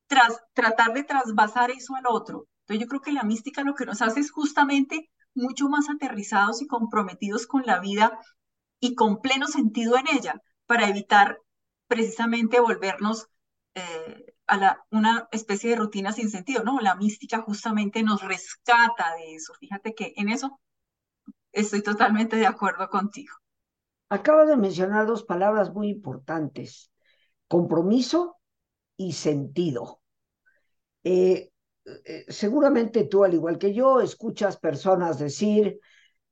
tras 0.08 0.42
tratar 0.54 0.94
de 0.94 1.04
trasvasar 1.04 1.70
eso 1.70 1.94
al 1.94 2.06
otro. 2.08 2.48
Entonces 2.62 2.82
yo 2.82 2.88
creo 2.88 3.02
que 3.02 3.12
la 3.12 3.22
mística 3.22 3.62
lo 3.62 3.74
que 3.74 3.84
nos 3.84 4.00
hace 4.02 4.20
es 4.20 4.30
justamente 4.30 5.10
mucho 5.34 5.68
más 5.68 5.90
aterrizados 5.90 6.62
y 6.62 6.66
comprometidos 6.66 7.46
con 7.46 7.64
la 7.66 7.80
vida 7.80 8.18
y 8.80 8.94
con 8.94 9.20
pleno 9.20 9.46
sentido 9.46 9.96
en 9.98 10.06
ella, 10.08 10.40
para 10.66 10.88
evitar 10.88 11.38
precisamente 11.86 12.60
volvernos 12.60 13.28
eh, 13.74 14.33
a 14.46 14.56
la, 14.56 14.84
una 14.90 15.28
especie 15.32 15.70
de 15.70 15.76
rutina 15.76 16.12
sin 16.12 16.30
sentido, 16.30 16.62
¿no? 16.64 16.80
La 16.80 16.94
mística 16.94 17.40
justamente 17.40 18.02
nos 18.02 18.22
rescata 18.22 19.14
de 19.16 19.34
eso. 19.34 19.54
Fíjate 19.54 19.94
que 19.94 20.12
en 20.16 20.28
eso 20.28 20.60
estoy 21.52 21.82
totalmente 21.82 22.36
de 22.36 22.46
acuerdo 22.46 22.88
contigo. 22.88 23.34
Acaba 24.08 24.44
de 24.44 24.56
mencionar 24.56 25.06
dos 25.06 25.24
palabras 25.24 25.72
muy 25.72 25.88
importantes, 25.88 26.90
compromiso 27.48 28.36
y 28.96 29.12
sentido. 29.12 30.00
Eh, 31.02 31.50
eh, 31.84 32.24
seguramente 32.28 33.04
tú, 33.04 33.24
al 33.24 33.34
igual 33.34 33.58
que 33.58 33.74
yo, 33.74 34.00
escuchas 34.00 34.58
personas 34.58 35.18
decir, 35.18 35.78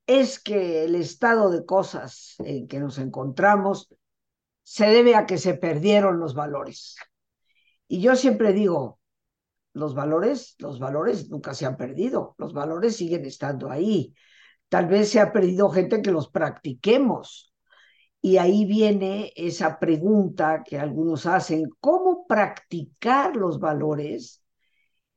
es 0.06 0.38
que 0.38 0.84
el 0.84 0.94
estado 0.94 1.50
de 1.50 1.64
cosas 1.64 2.34
en 2.38 2.66
que 2.68 2.80
nos 2.80 2.98
encontramos 2.98 3.88
se 4.62 4.86
debe 4.86 5.14
a 5.14 5.26
que 5.26 5.38
se 5.38 5.54
perdieron 5.54 6.18
los 6.18 6.34
valores. 6.34 6.96
Y 7.88 8.00
yo 8.00 8.16
siempre 8.16 8.52
digo, 8.52 9.00
los 9.74 9.94
valores, 9.94 10.54
los 10.58 10.78
valores 10.78 11.30
nunca 11.30 11.54
se 11.54 11.66
han 11.66 11.76
perdido, 11.76 12.34
los 12.38 12.52
valores 12.52 12.96
siguen 12.96 13.24
estando 13.24 13.70
ahí. 13.70 14.14
Tal 14.68 14.86
vez 14.86 15.10
se 15.10 15.20
ha 15.20 15.32
perdido 15.32 15.70
gente 15.70 16.02
que 16.02 16.10
los 16.10 16.28
practiquemos. 16.28 17.52
Y 18.20 18.36
ahí 18.36 18.64
viene 18.64 19.32
esa 19.36 19.78
pregunta 19.78 20.62
que 20.64 20.78
algunos 20.78 21.26
hacen, 21.26 21.68
¿cómo 21.80 22.26
practicar 22.26 23.36
los 23.36 23.58
valores 23.58 24.42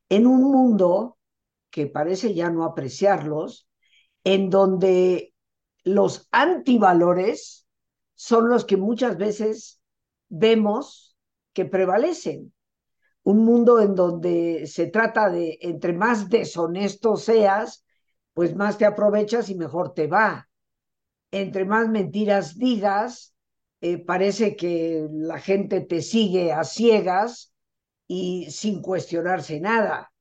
en 0.09 0.27
un 0.27 0.51
mundo 0.51 1.17
que 1.75 1.87
parece 1.87 2.33
ya 2.33 2.49
no 2.49 2.63
apreciarlos, 2.63 3.67
en 4.23 4.49
donde 4.49 5.33
los 5.83 6.29
antivalores 6.31 7.67
son 8.15 8.47
los 8.47 8.63
que 8.63 8.77
muchas 8.77 9.17
veces 9.17 9.81
vemos 10.29 11.17
que 11.51 11.65
prevalecen. 11.65 12.53
Un 13.25 13.43
mundo 13.43 13.79
en 13.81 13.95
donde 13.95 14.67
se 14.67 14.85
trata 14.85 15.31
de, 15.31 15.57
entre 15.61 15.93
más 15.93 16.29
deshonesto 16.29 17.15
seas, 17.17 17.83
pues 18.33 18.55
más 18.55 18.77
te 18.77 18.85
aprovechas 18.85 19.49
y 19.49 19.55
mejor 19.55 19.95
te 19.95 20.05
va. 20.05 20.47
Entre 21.31 21.65
más 21.65 21.89
mentiras 21.89 22.55
digas, 22.55 23.33
eh, 23.81 23.97
parece 23.97 24.55
que 24.55 25.07
la 25.11 25.39
gente 25.39 25.81
te 25.81 26.03
sigue 26.03 26.53
a 26.53 26.63
ciegas 26.63 27.51
y 28.05 28.45
sin 28.51 28.83
cuestionarse 28.83 29.59
nada. 29.59 30.13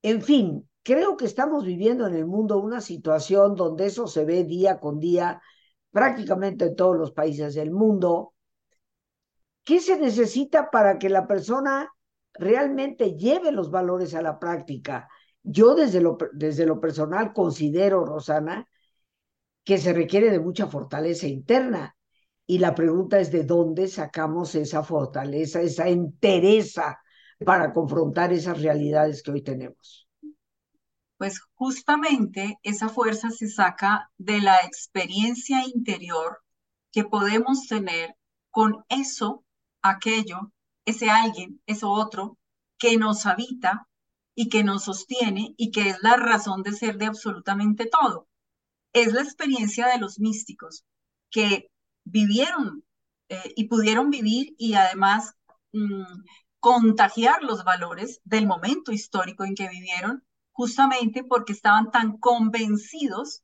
En 0.00 0.22
fin, 0.22 0.68
creo 0.84 1.16
que 1.16 1.24
estamos 1.24 1.64
viviendo 1.64 2.06
en 2.06 2.14
el 2.14 2.26
mundo 2.26 2.58
una 2.58 2.80
situación 2.80 3.56
donde 3.56 3.86
eso 3.86 4.06
se 4.06 4.24
ve 4.24 4.44
día 4.44 4.78
con 4.78 5.00
día 5.00 5.42
prácticamente 5.90 6.66
en 6.66 6.76
todos 6.76 6.96
los 6.96 7.10
países 7.10 7.56
del 7.56 7.72
mundo. 7.72 8.34
¿Qué 9.64 9.80
se 9.80 9.98
necesita 9.98 10.70
para 10.70 10.96
que 10.96 11.08
la 11.08 11.26
persona 11.26 11.90
realmente 12.40 13.16
lleve 13.16 13.52
los 13.52 13.70
valores 13.70 14.14
a 14.14 14.22
la 14.22 14.38
práctica? 14.38 15.08
Yo 15.42 15.74
desde 15.74 16.00
lo, 16.00 16.16
desde 16.32 16.66
lo 16.66 16.80
personal 16.80 17.32
considero, 17.32 18.04
Rosana, 18.04 18.66
que 19.64 19.78
se 19.78 19.92
requiere 19.92 20.30
de 20.30 20.40
mucha 20.40 20.66
fortaleza 20.66 21.26
interna. 21.26 21.96
Y 22.46 22.58
la 22.58 22.74
pregunta 22.74 23.20
es 23.20 23.30
de 23.30 23.44
dónde 23.44 23.86
sacamos 23.86 24.54
esa 24.54 24.82
fortaleza, 24.82 25.60
esa 25.60 25.88
entereza 25.88 26.98
para 27.44 27.72
confrontar 27.72 28.32
esas 28.32 28.60
realidades 28.60 29.22
que 29.22 29.30
hoy 29.30 29.42
tenemos. 29.42 30.08
Pues 31.16 31.40
justamente 31.54 32.58
esa 32.62 32.88
fuerza 32.88 33.30
se 33.30 33.48
saca 33.48 34.10
de 34.16 34.40
la 34.40 34.56
experiencia 34.58 35.62
interior 35.66 36.38
que 36.90 37.04
podemos 37.04 37.66
tener 37.68 38.16
con 38.50 38.84
eso, 38.88 39.44
aquello, 39.82 40.52
ese 40.90 41.10
alguien, 41.10 41.60
eso 41.66 41.90
otro, 41.90 42.38
que 42.78 42.96
nos 42.96 43.26
habita 43.26 43.88
y 44.34 44.48
que 44.48 44.64
nos 44.64 44.84
sostiene 44.84 45.54
y 45.56 45.70
que 45.70 45.90
es 45.90 46.02
la 46.02 46.16
razón 46.16 46.62
de 46.62 46.72
ser 46.72 46.96
de 46.98 47.06
absolutamente 47.06 47.86
todo. 47.86 48.28
Es 48.92 49.12
la 49.12 49.22
experiencia 49.22 49.86
de 49.88 49.98
los 49.98 50.18
místicos 50.18 50.84
que 51.30 51.70
vivieron 52.04 52.84
eh, 53.28 53.52
y 53.56 53.68
pudieron 53.68 54.10
vivir 54.10 54.54
y 54.58 54.74
además 54.74 55.34
mm, 55.72 56.24
contagiar 56.60 57.42
los 57.42 57.64
valores 57.64 58.20
del 58.24 58.46
momento 58.46 58.92
histórico 58.92 59.44
en 59.44 59.54
que 59.54 59.68
vivieron, 59.68 60.24
justamente 60.52 61.24
porque 61.24 61.52
estaban 61.52 61.90
tan 61.90 62.18
convencidos 62.18 63.42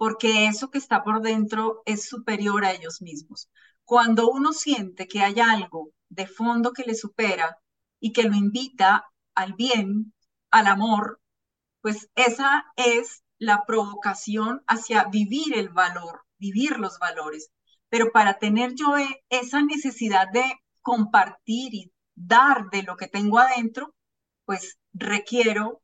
porque 0.00 0.46
eso 0.46 0.70
que 0.70 0.78
está 0.78 1.04
por 1.04 1.20
dentro 1.20 1.82
es 1.84 2.08
superior 2.08 2.64
a 2.64 2.72
ellos 2.72 3.02
mismos. 3.02 3.50
Cuando 3.84 4.30
uno 4.30 4.54
siente 4.54 5.06
que 5.06 5.20
hay 5.20 5.38
algo 5.40 5.90
de 6.10 6.26
fondo 6.26 6.72
que 6.72 6.84
le 6.84 6.94
supera 6.94 7.58
y 7.98 8.12
que 8.12 8.24
lo 8.24 8.36
invita 8.36 9.06
al 9.34 9.54
bien, 9.54 10.12
al 10.50 10.66
amor, 10.66 11.20
pues 11.80 12.10
esa 12.14 12.66
es 12.76 13.22
la 13.38 13.64
provocación 13.66 14.62
hacia 14.66 15.04
vivir 15.04 15.56
el 15.56 15.70
valor, 15.70 16.26
vivir 16.38 16.78
los 16.78 16.98
valores. 16.98 17.50
Pero 17.88 18.12
para 18.12 18.38
tener 18.38 18.74
yo 18.74 18.98
e, 18.98 19.24
esa 19.30 19.62
necesidad 19.62 20.28
de 20.30 20.44
compartir 20.82 21.74
y 21.74 21.92
dar 22.14 22.68
de 22.70 22.82
lo 22.82 22.96
que 22.96 23.08
tengo 23.08 23.38
adentro, 23.38 23.94
pues 24.44 24.78
requiero 24.92 25.82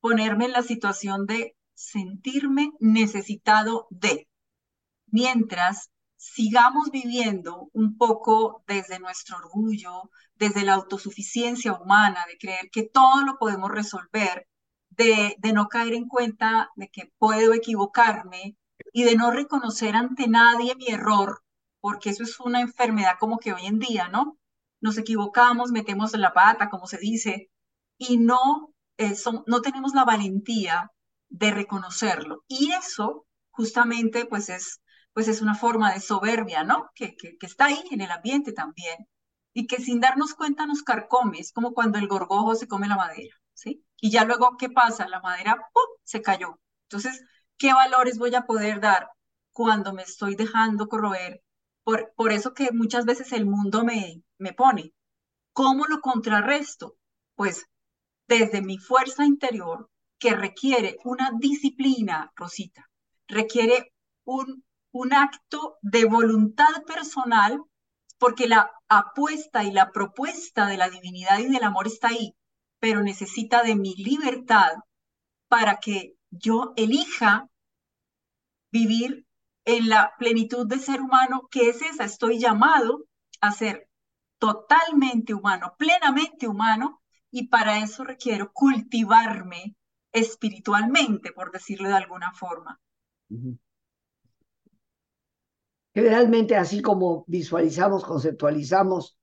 ponerme 0.00 0.46
en 0.46 0.52
la 0.52 0.62
situación 0.62 1.26
de 1.26 1.56
sentirme 1.74 2.72
necesitado 2.80 3.86
de. 3.90 4.28
Mientras 5.06 5.90
sigamos 6.22 6.90
viviendo 6.92 7.68
un 7.72 7.96
poco 7.98 8.62
desde 8.68 9.00
nuestro 9.00 9.38
orgullo, 9.38 10.10
desde 10.36 10.62
la 10.62 10.74
autosuficiencia 10.74 11.72
humana, 11.72 12.24
de 12.28 12.38
creer 12.38 12.70
que 12.70 12.84
todo 12.84 13.24
lo 13.24 13.38
podemos 13.38 13.70
resolver, 13.72 14.48
de, 14.90 15.34
de 15.38 15.52
no 15.52 15.66
caer 15.66 15.94
en 15.94 16.06
cuenta 16.06 16.70
de 16.76 16.88
que 16.90 17.12
puedo 17.18 17.54
equivocarme 17.54 18.56
y 18.92 19.02
de 19.02 19.16
no 19.16 19.32
reconocer 19.32 19.96
ante 19.96 20.28
nadie 20.28 20.76
mi 20.76 20.88
error, 20.88 21.42
porque 21.80 22.10
eso 22.10 22.22
es 22.22 22.38
una 22.38 22.60
enfermedad 22.60 23.14
como 23.18 23.38
que 23.38 23.52
hoy 23.52 23.66
en 23.66 23.80
día, 23.80 24.08
¿no? 24.08 24.38
Nos 24.80 24.98
equivocamos, 24.98 25.72
metemos 25.72 26.12
la 26.12 26.32
pata, 26.32 26.70
como 26.70 26.86
se 26.86 26.98
dice, 26.98 27.50
y 27.98 28.18
no, 28.18 28.72
eh, 28.96 29.14
no 29.46 29.60
tenemos 29.60 29.92
la 29.94 30.04
valentía 30.04 30.92
de 31.30 31.50
reconocerlo. 31.50 32.44
Y 32.46 32.70
eso 32.72 33.26
justamente 33.50 34.24
pues 34.24 34.48
es, 34.50 34.81
pues 35.12 35.28
es 35.28 35.42
una 35.42 35.54
forma 35.54 35.92
de 35.92 36.00
soberbia, 36.00 36.64
¿no? 36.64 36.90
Que, 36.94 37.16
que, 37.16 37.36
está 37.42 37.66
ahí 37.66 37.82
en 37.90 38.00
el 38.00 38.10
ambiente 38.10 38.52
también 38.52 39.08
y 39.52 39.66
que 39.66 39.78
sin 39.78 40.00
darnos 40.00 40.34
cuenta 40.34 40.66
nos 40.66 40.82
carcome, 40.82 41.38
es 41.38 41.52
como 41.52 41.74
cuando 41.74 41.98
el 41.98 42.08
gorgojo 42.08 42.54
se 42.54 42.68
come 42.68 42.88
la 42.88 42.96
madera, 42.96 43.34
¿sí? 43.54 43.84
Y 44.00 44.10
ya 44.10 44.24
luego, 44.24 44.56
¿qué 44.58 44.70
pasa? 44.70 45.08
La 45.08 45.20
madera 45.20 45.56
¡pum! 45.72 45.82
se 46.04 46.22
cayó. 46.22 46.58
Entonces, 46.84 47.22
¿qué 47.58 47.72
valores 47.72 48.18
voy 48.18 48.34
a 48.34 48.46
poder 48.46 48.80
dar 48.80 49.08
cuando 49.52 49.92
me 49.92 50.02
estoy 50.02 50.34
dejando 50.36 50.88
corroer? 50.88 51.42
Por, 51.84 52.12
por 52.16 52.32
eso 52.32 52.54
que 52.54 52.70
muchas 52.72 53.04
veces 53.04 53.32
el 53.32 53.46
mundo 53.46 53.84
me, 53.84 54.22
me 54.38 54.52
pone. 54.52 54.94
¿Cómo 55.52 55.86
lo 55.86 56.00
contrarresto? 56.00 56.96
Pues 57.34 57.66
desde 58.26 58.62
mi 58.62 58.78
fuerza 58.78 59.24
interior, 59.24 59.90
que 60.18 60.34
requiere 60.34 60.96
una 61.04 61.32
disciplina, 61.38 62.32
Rosita, 62.36 62.88
requiere 63.26 63.92
un, 64.24 64.64
un 64.92 65.14
acto 65.14 65.78
de 65.82 66.04
voluntad 66.04 66.84
personal, 66.86 67.62
porque 68.18 68.46
la 68.46 68.70
apuesta 68.88 69.64
y 69.64 69.72
la 69.72 69.90
propuesta 69.90 70.66
de 70.66 70.76
la 70.76 70.90
divinidad 70.90 71.38
y 71.38 71.48
del 71.48 71.64
amor 71.64 71.86
está 71.86 72.08
ahí, 72.08 72.36
pero 72.78 73.02
necesita 73.02 73.62
de 73.62 73.74
mi 73.74 73.94
libertad 73.96 74.72
para 75.48 75.80
que 75.80 76.14
yo 76.30 76.72
elija 76.76 77.48
vivir 78.70 79.26
en 79.64 79.88
la 79.88 80.14
plenitud 80.18 80.66
de 80.66 80.78
ser 80.78 81.00
humano, 81.00 81.48
que 81.50 81.68
es 81.68 81.82
esa, 81.82 82.04
estoy 82.04 82.38
llamado 82.38 83.04
a 83.40 83.52
ser 83.52 83.88
totalmente 84.38 85.34
humano, 85.34 85.74
plenamente 85.78 86.48
humano, 86.48 87.00
y 87.30 87.48
para 87.48 87.78
eso 87.78 88.04
requiero 88.04 88.52
cultivarme 88.52 89.74
espiritualmente, 90.12 91.32
por 91.32 91.50
decirlo 91.50 91.88
de 91.88 91.94
alguna 91.94 92.32
forma. 92.32 92.80
Generalmente, 95.94 96.56
así 96.56 96.80
como 96.80 97.24
visualizamos, 97.26 98.04
conceptualizamos 98.04 99.18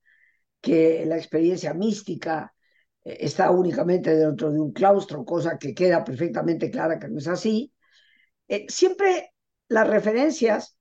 que 0.62 1.06
la 1.06 1.18
experiencia 1.18 1.74
mística 1.74 2.54
eh, 3.04 3.18
está 3.22 3.52
únicamente 3.52 4.16
dentro 4.16 4.52
de 4.52 4.60
un 4.60 4.72
claustro, 4.72 5.26
cosa 5.26 5.58
que 5.58 5.74
queda 5.74 6.04
perfectamente 6.04 6.70
clara 6.70 7.00
que 7.00 7.08
no 7.08 7.20
es 7.20 7.28
así, 7.28 7.74
eh, 8.48 8.66
siempre 8.70 9.34
las 9.68 9.88
referencias 9.88 10.78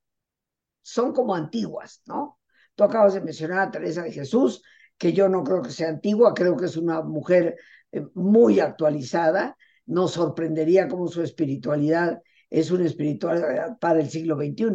son 0.82 1.12
como 1.12 1.34
antiguas, 1.34 2.02
¿no? 2.06 2.38
Tú 2.74 2.84
acabas 2.84 3.14
de 3.14 3.20
mencionar 3.20 3.60
a 3.60 3.70
Teresa 3.70 4.02
de 4.02 4.12
Jesús, 4.12 4.62
que 4.96 5.12
yo 5.12 5.28
no 5.28 5.44
creo 5.44 5.62
que 5.62 5.70
sea 5.70 5.88
antigua, 5.88 6.34
creo 6.34 6.56
que 6.56 6.66
es 6.66 6.76
una 6.76 7.02
mujer 7.02 7.56
eh, 7.92 8.06
muy 8.14 8.60
actualizada, 8.60 9.56
nos 9.86 10.12
sorprendería 10.12 10.88
como 10.88 11.08
su 11.08 11.22
espiritualidad 11.22 12.22
es 12.50 12.70
una 12.70 12.86
espiritualidad 12.86 13.78
para 13.78 14.00
el 14.00 14.08
siglo 14.08 14.36
XXI, 14.36 14.72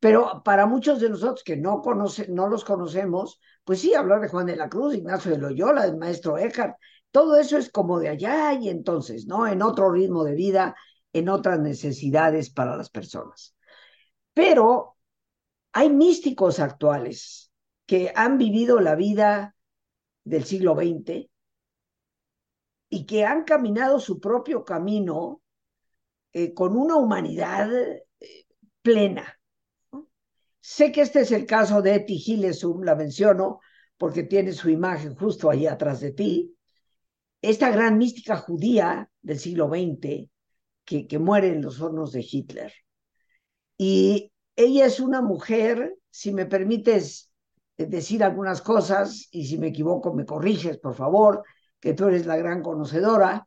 pero 0.00 0.42
para 0.44 0.66
muchos 0.66 1.00
de 1.00 1.08
nosotros 1.08 1.42
que 1.44 1.56
no, 1.56 1.80
conoce, 1.80 2.28
no 2.28 2.48
los 2.48 2.64
conocemos, 2.64 3.40
pues 3.64 3.80
sí, 3.80 3.94
hablar 3.94 4.20
de 4.20 4.28
Juan 4.28 4.46
de 4.46 4.56
la 4.56 4.68
Cruz, 4.68 4.94
Ignacio 4.94 5.32
de 5.32 5.38
Loyola, 5.38 5.86
del 5.86 5.96
maestro 5.96 6.38
Eckhart, 6.38 6.76
todo 7.10 7.36
eso 7.38 7.56
es 7.56 7.70
como 7.70 7.98
de 7.98 8.10
allá 8.10 8.52
y 8.52 8.68
entonces, 8.68 9.26
¿no? 9.26 9.46
En 9.46 9.62
otro 9.62 9.90
ritmo 9.90 10.24
de 10.24 10.34
vida, 10.34 10.76
en 11.12 11.28
otras 11.28 11.58
necesidades 11.60 12.50
para 12.50 12.76
las 12.76 12.90
personas. 12.90 13.56
Pero 14.34 14.96
hay 15.72 15.90
místicos 15.90 16.60
actuales 16.60 17.50
que 17.86 18.12
han 18.14 18.38
vivido 18.38 18.80
la 18.80 18.96
vida 18.96 19.56
del 20.24 20.44
siglo 20.44 20.74
XX 20.74 21.30
y 22.90 23.06
que 23.06 23.24
han 23.24 23.44
caminado 23.44 24.00
su 24.00 24.20
propio 24.20 24.64
camino 24.64 25.42
eh, 26.32 26.52
con 26.52 26.76
una 26.76 26.96
humanidad 26.96 27.72
eh, 27.72 28.04
plena. 28.82 29.35
Sé 30.68 30.90
que 30.90 31.02
este 31.02 31.20
es 31.20 31.30
el 31.30 31.46
caso 31.46 31.80
de 31.80 31.94
Eti 31.94 32.18
Gilesum, 32.18 32.82
la 32.82 32.96
menciono 32.96 33.60
porque 33.96 34.24
tiene 34.24 34.52
su 34.52 34.68
imagen 34.68 35.14
justo 35.14 35.48
ahí 35.48 35.64
atrás 35.68 36.00
de 36.00 36.10
ti. 36.10 36.56
Esta 37.40 37.70
gran 37.70 37.96
mística 37.98 38.36
judía 38.36 39.08
del 39.22 39.38
siglo 39.38 39.68
XX 39.68 40.28
que, 40.84 41.06
que 41.06 41.18
muere 41.20 41.50
en 41.50 41.62
los 41.62 41.80
hornos 41.80 42.10
de 42.10 42.26
Hitler. 42.28 42.72
Y 43.78 44.32
ella 44.56 44.86
es 44.86 44.98
una 44.98 45.22
mujer, 45.22 45.94
si 46.10 46.32
me 46.32 46.46
permites 46.46 47.30
eh, 47.76 47.86
decir 47.86 48.24
algunas 48.24 48.60
cosas, 48.60 49.28
y 49.30 49.46
si 49.46 49.58
me 49.58 49.68
equivoco 49.68 50.14
me 50.14 50.26
corriges, 50.26 50.78
por 50.78 50.96
favor, 50.96 51.44
que 51.78 51.94
tú 51.94 52.08
eres 52.08 52.26
la 52.26 52.38
gran 52.38 52.60
conocedora, 52.60 53.46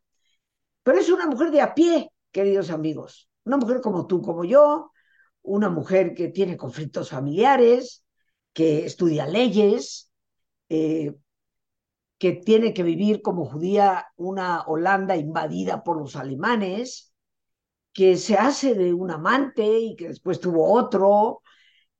pero 0.84 0.98
es 0.98 1.10
una 1.10 1.26
mujer 1.26 1.52
de 1.52 1.60
a 1.60 1.74
pie, 1.76 2.14
queridos 2.32 2.70
amigos, 2.70 3.30
una 3.44 3.58
mujer 3.58 3.82
como 3.82 4.08
tú, 4.08 4.22
como 4.22 4.46
yo, 4.46 4.94
una 5.42 5.70
mujer 5.70 6.14
que 6.14 6.30
tiene 6.30 6.58
conflictos 6.58 7.10
familiares, 7.10 8.04
que 8.54 8.86
estudia 8.86 9.26
leyes, 9.26 10.12
eh, 10.70 11.16
que 12.18 12.34
tiene 12.34 12.74
que 12.74 12.84
vivir 12.84 13.22
como 13.22 13.46
judía 13.46 14.08
una 14.18 14.64
Holanda 14.64 15.16
invadida 15.16 15.84
por 15.84 15.98
los 15.98 16.16
alemanes, 16.16 17.14
que 17.94 18.18
se 18.18 18.36
hace 18.36 18.76
de 18.76 18.94
un 18.94 19.12
amante 19.12 19.66
y 19.80 19.96
que 19.96 20.10
después 20.10 20.40
tuvo 20.40 20.72
otro, 20.72 21.42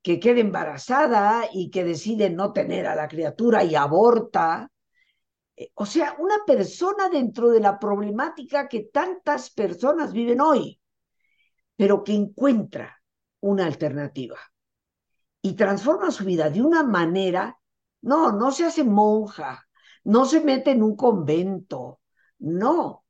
que 0.02 0.20
queda 0.20 0.40
embarazada 0.40 1.48
y 1.52 1.70
que 1.70 1.84
decide 1.84 2.30
no 2.30 2.52
tener 2.52 2.86
a 2.86 2.94
la 2.94 3.08
criatura 3.08 3.64
y 3.64 3.74
aborta, 3.74 4.70
eh, 5.56 5.70
o 5.74 5.86
sea, 5.86 6.16
una 6.18 6.36
persona 6.46 7.08
dentro 7.08 7.50
de 7.50 7.60
la 7.60 7.78
problemática 7.78 8.68
que 8.68 8.88
tantas 8.92 9.50
personas 9.50 10.12
viven 10.12 10.40
hoy, 10.40 10.80
pero 11.76 12.04
que 12.04 12.14
encuentra 12.14 12.99
una 13.40 13.66
alternativa 13.66 14.38
y 15.42 15.54
transforma 15.54 16.10
su 16.10 16.24
vida 16.24 16.50
de 16.50 16.62
una 16.62 16.82
manera, 16.82 17.58
no, 18.02 18.32
no 18.32 18.50
se 18.52 18.64
hace 18.64 18.84
monja, 18.84 19.66
no 20.04 20.24
se 20.24 20.40
mete 20.40 20.72
en 20.72 20.82
un 20.82 20.96
convento, 20.96 22.00
no, 22.38 23.04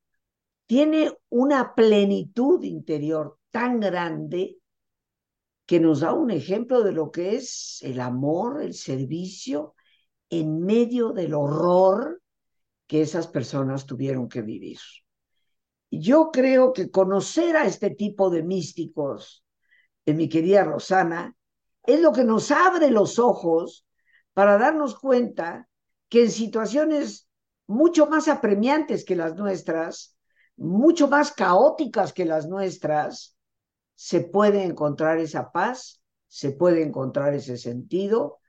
tiene 0.66 1.12
una 1.28 1.74
plenitud 1.74 2.62
interior 2.62 3.38
tan 3.50 3.80
grande 3.80 4.58
que 5.66 5.80
nos 5.80 6.00
da 6.00 6.12
un 6.12 6.30
ejemplo 6.30 6.82
de 6.82 6.92
lo 6.92 7.10
que 7.10 7.36
es 7.36 7.78
el 7.82 8.00
amor, 8.00 8.62
el 8.62 8.74
servicio, 8.74 9.74
en 10.28 10.64
medio 10.64 11.12
del 11.12 11.34
horror 11.34 12.22
que 12.86 13.02
esas 13.02 13.28
personas 13.28 13.86
tuvieron 13.86 14.28
que 14.28 14.42
vivir. 14.42 14.78
Yo 15.90 16.30
creo 16.32 16.72
que 16.72 16.90
conocer 16.90 17.56
a 17.56 17.66
este 17.66 17.90
tipo 17.90 18.30
de 18.30 18.42
místicos, 18.42 19.44
de 20.10 20.16
mi 20.16 20.28
querida 20.28 20.64
Rosana, 20.64 21.36
es 21.84 22.00
lo 22.00 22.12
que 22.12 22.24
nos 22.24 22.50
abre 22.50 22.90
los 22.90 23.20
ojos 23.20 23.86
para 24.34 24.58
darnos 24.58 24.98
cuenta 24.98 25.68
que 26.08 26.24
en 26.24 26.30
situaciones 26.32 27.28
mucho 27.68 28.06
más 28.06 28.26
apremiantes 28.26 29.04
que 29.04 29.14
las 29.14 29.36
nuestras, 29.36 30.16
mucho 30.56 31.06
más 31.06 31.30
caóticas 31.30 32.12
que 32.12 32.24
las 32.24 32.48
nuestras, 32.48 33.36
se 33.94 34.20
puede 34.20 34.64
encontrar 34.64 35.18
esa 35.18 35.52
paz, 35.52 36.02
se 36.26 36.50
puede 36.50 36.82
encontrar 36.82 37.32
ese 37.34 37.56
sentido 37.56 38.40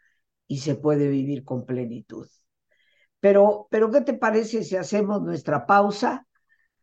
y 0.47 0.59
se 0.59 0.73
puede 0.73 1.09
vivir 1.09 1.43
con 1.43 1.67
plenitud. 1.67 2.27
Pero, 3.19 3.67
pero 3.69 3.91
¿qué 3.91 4.01
te 4.01 4.13
parece 4.15 4.63
si 4.63 4.75
hacemos 4.77 5.21
nuestra 5.21 5.67
pausa 5.67 6.25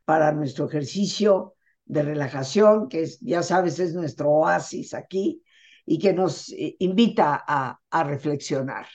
para 0.05 0.31
nuestro 0.31 0.69
ejercicio 0.69 1.57
de 1.89 2.03
relajación, 2.03 2.89
que 2.89 3.03
es, 3.03 3.19
ya 3.21 3.43
sabes, 3.43 3.79
es 3.81 3.95
nuestro 3.95 4.31
oasis 4.31 4.95
aquí 4.95 5.43
y 5.85 5.99
que 5.99 6.13
nos 6.13 6.51
eh, 6.53 6.77
invita 6.79 7.43
a, 7.47 7.81
a 7.91 8.05
reflexionar? 8.05 8.87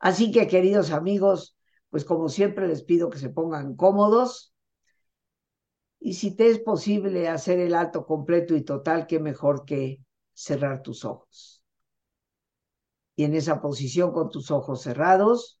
Así 0.00 0.30
que, 0.30 0.46
queridos 0.48 0.90
amigos, 0.90 1.56
pues 1.90 2.04
como 2.04 2.28
siempre 2.28 2.68
les 2.68 2.82
pido 2.82 3.08
que 3.10 3.18
se 3.18 3.30
pongan 3.30 3.76
cómodos 3.76 4.52
y 5.98 6.14
si 6.14 6.36
te 6.36 6.48
es 6.48 6.58
posible 6.60 7.28
hacer 7.28 7.58
el 7.58 7.74
alto 7.74 8.06
completo 8.06 8.54
y 8.54 8.62
total, 8.62 9.06
qué 9.06 9.18
mejor 9.18 9.64
que 9.64 10.00
cerrar 10.34 10.82
tus 10.82 11.04
ojos. 11.04 11.64
Y 13.16 13.24
en 13.24 13.34
esa 13.34 13.60
posición 13.60 14.12
con 14.12 14.30
tus 14.30 14.50
ojos 14.50 14.82
cerrados, 14.82 15.60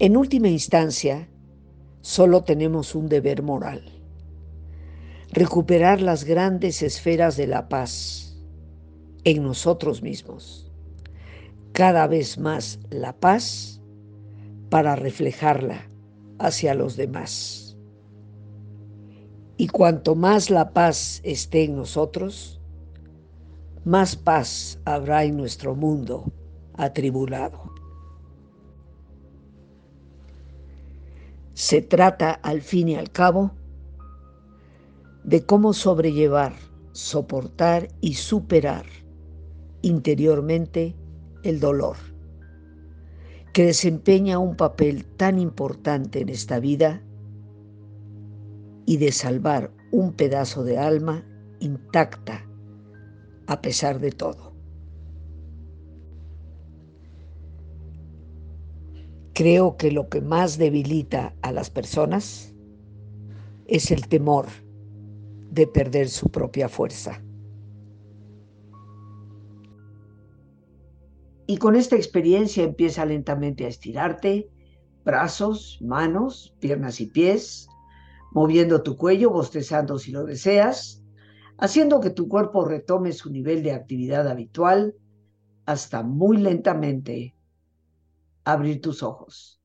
En 0.00 0.16
última 0.16 0.48
instancia, 0.48 1.28
solo 2.02 2.44
tenemos 2.44 2.94
un 2.94 3.08
deber 3.08 3.42
moral 3.42 3.82
recuperar 5.32 6.00
las 6.00 6.24
grandes 6.24 6.82
esferas 6.82 7.36
de 7.36 7.46
la 7.46 7.68
paz 7.68 8.36
en 9.24 9.42
nosotros 9.42 10.02
mismos. 10.02 10.70
Cada 11.72 12.06
vez 12.06 12.38
más 12.38 12.78
la 12.90 13.12
paz 13.12 13.80
para 14.70 14.96
reflejarla 14.96 15.90
hacia 16.38 16.74
los 16.74 16.96
demás. 16.96 17.76
Y 19.56 19.66
cuanto 19.68 20.14
más 20.14 20.50
la 20.50 20.72
paz 20.72 21.20
esté 21.24 21.64
en 21.64 21.76
nosotros, 21.76 22.60
más 23.84 24.16
paz 24.16 24.78
habrá 24.84 25.24
en 25.24 25.36
nuestro 25.36 25.74
mundo 25.74 26.32
atribulado. 26.74 27.67
Se 31.58 31.82
trata, 31.82 32.30
al 32.30 32.62
fin 32.62 32.88
y 32.88 32.94
al 32.94 33.10
cabo, 33.10 33.50
de 35.24 35.44
cómo 35.44 35.72
sobrellevar, 35.72 36.54
soportar 36.92 37.88
y 38.00 38.14
superar 38.14 38.86
interiormente 39.82 40.94
el 41.42 41.58
dolor, 41.58 41.96
que 43.52 43.64
desempeña 43.64 44.38
un 44.38 44.56
papel 44.56 45.04
tan 45.04 45.40
importante 45.40 46.20
en 46.20 46.28
esta 46.28 46.60
vida 46.60 47.02
y 48.86 48.98
de 48.98 49.10
salvar 49.10 49.72
un 49.90 50.12
pedazo 50.12 50.62
de 50.62 50.78
alma 50.78 51.24
intacta 51.58 52.46
a 53.48 53.60
pesar 53.60 53.98
de 53.98 54.12
todo. 54.12 54.47
Creo 59.38 59.76
que 59.76 59.92
lo 59.92 60.08
que 60.08 60.20
más 60.20 60.58
debilita 60.58 61.32
a 61.42 61.52
las 61.52 61.70
personas 61.70 62.56
es 63.68 63.92
el 63.92 64.08
temor 64.08 64.46
de 65.52 65.68
perder 65.68 66.08
su 66.08 66.28
propia 66.28 66.68
fuerza. 66.68 67.22
Y 71.46 71.58
con 71.58 71.76
esta 71.76 71.94
experiencia 71.94 72.64
empieza 72.64 73.06
lentamente 73.06 73.64
a 73.64 73.68
estirarte, 73.68 74.50
brazos, 75.04 75.78
manos, 75.82 76.56
piernas 76.58 77.00
y 77.00 77.06
pies, 77.06 77.68
moviendo 78.32 78.82
tu 78.82 78.96
cuello, 78.96 79.30
bostezando 79.30 80.00
si 80.00 80.10
lo 80.10 80.24
deseas, 80.24 81.04
haciendo 81.58 82.00
que 82.00 82.10
tu 82.10 82.26
cuerpo 82.26 82.64
retome 82.64 83.12
su 83.12 83.30
nivel 83.30 83.62
de 83.62 83.70
actividad 83.70 84.26
habitual 84.26 84.96
hasta 85.64 86.02
muy 86.02 86.38
lentamente 86.38 87.37
abrir 88.52 88.80
tus 88.80 89.02
ojos. 89.02 89.60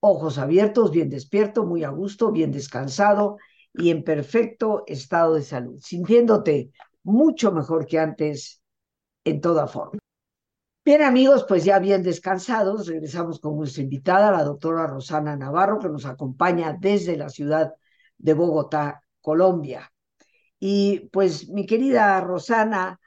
Ojos 0.00 0.38
abiertos, 0.38 0.92
bien 0.92 1.10
despierto, 1.10 1.64
muy 1.64 1.82
a 1.82 1.90
gusto, 1.90 2.30
bien 2.30 2.52
descansado 2.52 3.36
y 3.72 3.90
en 3.90 4.04
perfecto 4.04 4.84
estado 4.86 5.34
de 5.34 5.42
salud, 5.42 5.80
sintiéndote 5.80 6.70
mucho 7.02 7.50
mejor 7.50 7.84
que 7.86 7.98
antes 7.98 8.62
en 9.24 9.40
toda 9.40 9.66
forma. 9.66 9.98
Bien 10.84 11.02
amigos, 11.02 11.44
pues 11.48 11.64
ya 11.64 11.80
bien 11.80 12.04
descansados, 12.04 12.86
regresamos 12.86 13.40
con 13.40 13.56
nuestra 13.56 13.82
invitada, 13.82 14.30
la 14.30 14.44
doctora 14.44 14.86
Rosana 14.86 15.36
Navarro, 15.36 15.80
que 15.80 15.88
nos 15.88 16.06
acompaña 16.06 16.76
desde 16.78 17.16
la 17.16 17.28
ciudad 17.28 17.74
de 18.16 18.34
Bogotá, 18.34 19.02
Colombia. 19.20 19.92
Y 20.60 21.08
pues 21.12 21.48
mi 21.48 21.66
querida 21.66 22.20
Rosana, 22.20 23.00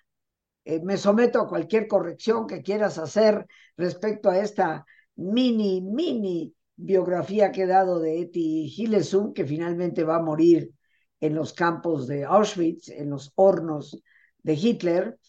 eh, 0.64 0.80
me 0.82 0.98
someto 0.98 1.42
a 1.42 1.48
cualquier 1.48 1.88
corrección 1.88 2.48
que 2.48 2.62
quieras 2.62 2.98
hacer 2.98 3.48
respecto 3.78 4.30
a 4.30 4.40
esta 4.40 4.86
mini, 5.16 5.82
mini 5.82 6.54
biografía 6.76 7.52
que 7.52 7.64
he 7.64 7.68
dado 7.68 8.00
de 8.00 8.22
Eti 8.22 8.74
Hillesum, 8.76 9.34
que 9.34 9.46
finalmente 9.46 10.04
va 10.04 10.18
a 10.18 10.22
morir 10.22 10.72
en 11.20 11.36
los 11.36 11.54
campos 11.54 12.08
de 12.08 12.26
Auschwitz, 12.26 12.90
en 12.90 13.10
los 13.10 13.32
hornos 13.36 14.02
de 14.44 14.54
Hitler, 14.54 15.20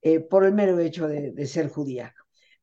eh, 0.00 0.20
por 0.20 0.44
el 0.44 0.52
mero 0.52 0.78
hecho 0.78 1.06
de, 1.06 1.46
ser 1.46 1.68
judía, 1.68 2.14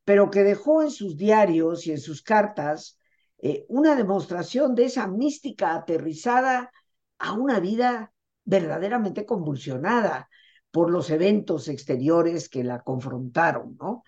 pero 0.04 0.30
que 0.30 0.44
dejó 0.44 0.82
en 0.82 0.92
sus 0.92 1.18
diarios 1.18 1.88
y 1.88 1.92
en 1.92 2.00
sus 2.00 2.22
cartas 2.22 2.98
eh, 3.38 3.66
una 3.70 3.96
demostración 3.96 4.76
de 4.76 4.86
esa 4.86 5.08
mística 5.08 5.74
aterrizada 5.74 6.72
a 7.18 7.34
una 7.34 7.60
vida 7.60 8.14
verdaderamente 8.44 9.26
convulsionada 9.26 10.30
por 10.72 10.92
los 10.92 11.10
eventos 11.10 11.68
exteriores 11.68 12.50
que 12.50 12.64
la 12.64 12.82
confrontaron, 12.82 13.78
¿no? 13.80 14.04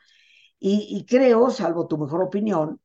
Y, 0.64 1.06
creo, 1.06 1.50
salvo 1.50 1.88
tu 1.88 1.98
mejor 1.98 2.22
opinión, 2.22 2.80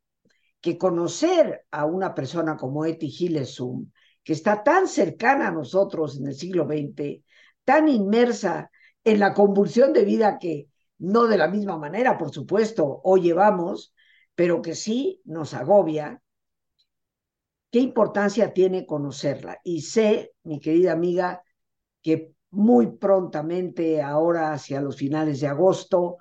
que 0.63 0.79
conocer 0.79 1.67
a 1.71 1.85
una 1.85 2.15
persona 2.15 2.57
como 2.57 2.87
Eti 2.87 3.11
Gilesum, 3.11 3.91
que 4.25 4.33
está 4.33 4.63
tan 4.63 4.89
cercana 4.89 5.49
a 5.49 5.53
nosotros 5.53 6.17
en 6.17 6.27
el 6.27 6.35
siglo 6.35 6.65
XX, 6.65 7.23
tan 7.65 7.89
inmersa 7.89 8.71
en 9.05 9.21
la 9.21 9.35
convulsión 9.35 9.93
de 9.93 10.07
vida 10.07 10.39
que 10.39 10.69
no 10.99 11.27
de 11.27 11.37
la 11.37 11.49
misma 11.49 11.77
manera, 11.77 12.17
por 12.17 12.33
supuesto, 12.33 13.03
hoy 13.05 13.21
llevamos, 13.21 13.95
pero 14.35 14.63
que 14.63 14.75
sí 14.75 15.21
nos 15.27 15.53
agobia, 15.53 16.23
¿qué 17.71 17.81
importancia 17.81 18.55
tiene 18.55 18.87
conocerla? 18.87 19.61
Y 19.63 19.83
sé, 19.83 20.33
mi 20.45 20.61
querida 20.61 20.93
amiga, 20.93 21.43
que 22.01 22.36
muy 22.57 22.93
prontamente, 22.97 24.01
ahora 24.03 24.53
hacia 24.53 24.81
los 24.81 24.97
finales 24.97 25.41
de 25.41 25.47
agosto, 25.47 26.19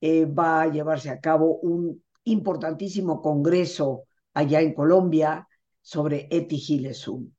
eh, 0.00 0.24
va 0.24 0.62
a 0.62 0.70
llevarse 0.70 1.10
a 1.10 1.20
cabo 1.20 1.56
un 1.58 2.02
importantísimo 2.24 3.20
congreso 3.20 4.04
allá 4.34 4.60
en 4.60 4.72
Colombia 4.72 5.46
sobre 5.80 6.28
Eti 6.30 6.58
Gilesum. 6.58 7.30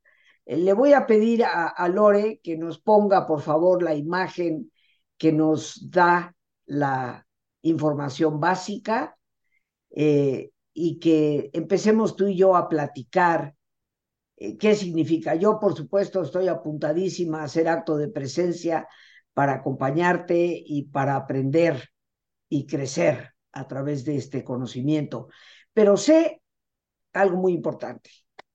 Eh, 0.46 0.58
le 0.58 0.74
voy 0.74 0.94
a 0.94 1.08
pedir 1.08 1.44
a, 1.46 1.88
Lore 1.88 2.40
que 2.44 2.58
nos 2.58 2.80
ponga, 2.80 3.26
por 3.26 3.42
favor, 3.42 3.82
la 3.82 3.96
imagen 3.96 4.72
que 5.18 5.32
nos 5.32 5.90
da 5.90 6.36
la 6.66 7.26
información 7.62 8.40
básica 8.40 9.18
eh, 9.92 10.52
y 10.74 11.00
que 11.00 11.50
empecemos 11.54 12.16
tú 12.16 12.28
y 12.28 12.36
yo 12.36 12.56
a 12.56 12.68
platicar 12.68 13.55
qué 14.36 14.76
significa. 14.76 15.36
Yo, 15.36 15.60
por 15.60 15.76
supuesto, 15.76 16.22
estoy 16.22 16.48
apuntadísima 16.48 17.42
a 17.42 17.46
hacer 17.46 17.68
acto 17.68 17.98
de 17.98 18.10
presencia 18.10 18.88
para 19.34 19.56
acompañarte 19.56 20.64
y 20.66 20.84
para 20.84 21.16
aprender 21.16 21.90
y 22.50 22.66
crecer 22.66 23.34
a 23.52 23.68
través 23.68 24.06
de 24.06 24.18
este 24.18 24.44
conocimiento. 24.44 25.30
Pero 25.74 25.98
sé 25.98 26.42
algo 27.14 27.38
muy 27.38 27.54
importante, 27.54 28.10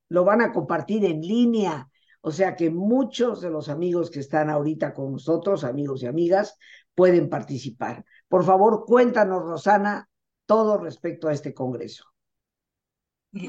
lo 0.08 0.24
van 0.24 0.42
a 0.42 0.52
compartir 0.52 1.04
en 1.04 1.20
línea, 1.20 1.88
o 2.20 2.30
sea 2.30 2.56
que 2.56 2.70
muchos 2.70 3.40
de 3.40 3.50
los 3.50 3.68
amigos 3.68 4.10
que 4.10 4.20
están 4.20 4.50
ahorita 4.50 4.92
con 4.92 5.12
nosotros, 5.12 5.64
amigos 5.64 6.02
y 6.02 6.06
amigas, 6.06 6.56
pueden 6.94 7.30
participar. 7.30 8.04
Por 8.28 8.44
favor, 8.44 8.84
cuéntanos, 8.84 9.42
Rosana, 9.42 10.08
todo 10.44 10.76
respecto 10.76 11.28
a 11.28 11.32
este 11.32 11.54
Congreso. 11.54 12.09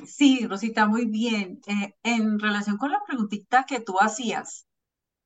Sí, 0.05 0.45
Rosita, 0.47 0.85
muy 0.87 1.05
bien. 1.05 1.59
Eh, 1.65 1.95
en 2.03 2.39
relación 2.39 2.77
con 2.77 2.91
la 2.91 3.01
preguntita 3.05 3.65
que 3.65 3.79
tú 3.79 3.97
hacías, 3.99 4.67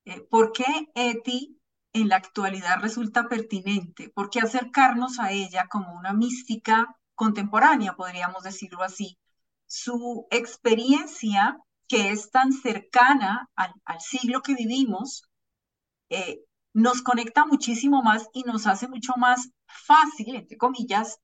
eh, 0.05 0.21
¿por 0.29 0.53
qué 0.53 0.65
ETI 0.95 1.59
en 1.93 2.09
la 2.09 2.17
actualidad 2.17 2.79
resulta 2.81 3.27
pertinente? 3.27 4.09
¿Por 4.09 4.29
qué 4.29 4.39
acercarnos 4.39 5.19
a 5.19 5.31
ella 5.31 5.67
como 5.67 5.93
una 5.93 6.13
mística 6.13 6.97
contemporánea, 7.15 7.95
podríamos 7.95 8.43
decirlo 8.43 8.83
así? 8.83 9.17
Su 9.67 10.27
experiencia, 10.31 11.57
que 11.87 12.11
es 12.11 12.31
tan 12.31 12.53
cercana 12.53 13.49
al, 13.55 13.73
siglo 13.99 14.41
que 14.41 14.55
vivimos, 14.55 15.23
eh, 16.09 16.41
nos 16.73 17.01
conecta 17.01 17.45
muchísimo 17.45 18.03
más 18.03 18.29
y 18.33 18.43
nos 18.43 18.67
hace 18.67 18.87
mucho 18.87 19.13
más 19.17 19.49
fácil, 19.67 20.35
entre 20.35 20.57
comillas, 20.57 21.19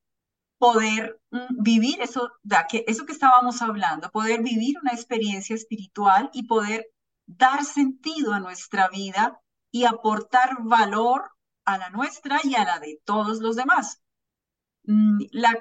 poder 0.61 1.19
mm, 1.31 1.63
vivir 1.63 1.99
eso, 2.01 2.29
que, 2.69 2.85
eso 2.87 3.07
que 3.07 3.13
estábamos 3.13 3.63
hablando, 3.63 4.11
poder 4.11 4.43
vivir 4.43 4.75
una 4.79 4.91
experiencia 4.91 5.55
espiritual 5.55 6.29
y 6.33 6.43
poder 6.43 6.85
dar 7.25 7.65
sentido 7.65 8.31
a 8.31 8.39
nuestra 8.39 8.87
vida 8.89 9.41
y 9.71 9.85
aportar 9.85 10.57
valor 10.59 11.31
a 11.65 11.79
la 11.79 11.89
nuestra 11.89 12.39
y 12.43 12.53
a 12.53 12.63
la 12.63 12.77
de 12.79 12.99
todos 13.05 13.39
los 13.39 13.55
demás. 13.55 14.01
Mm, 14.83 15.23
la 15.31 15.57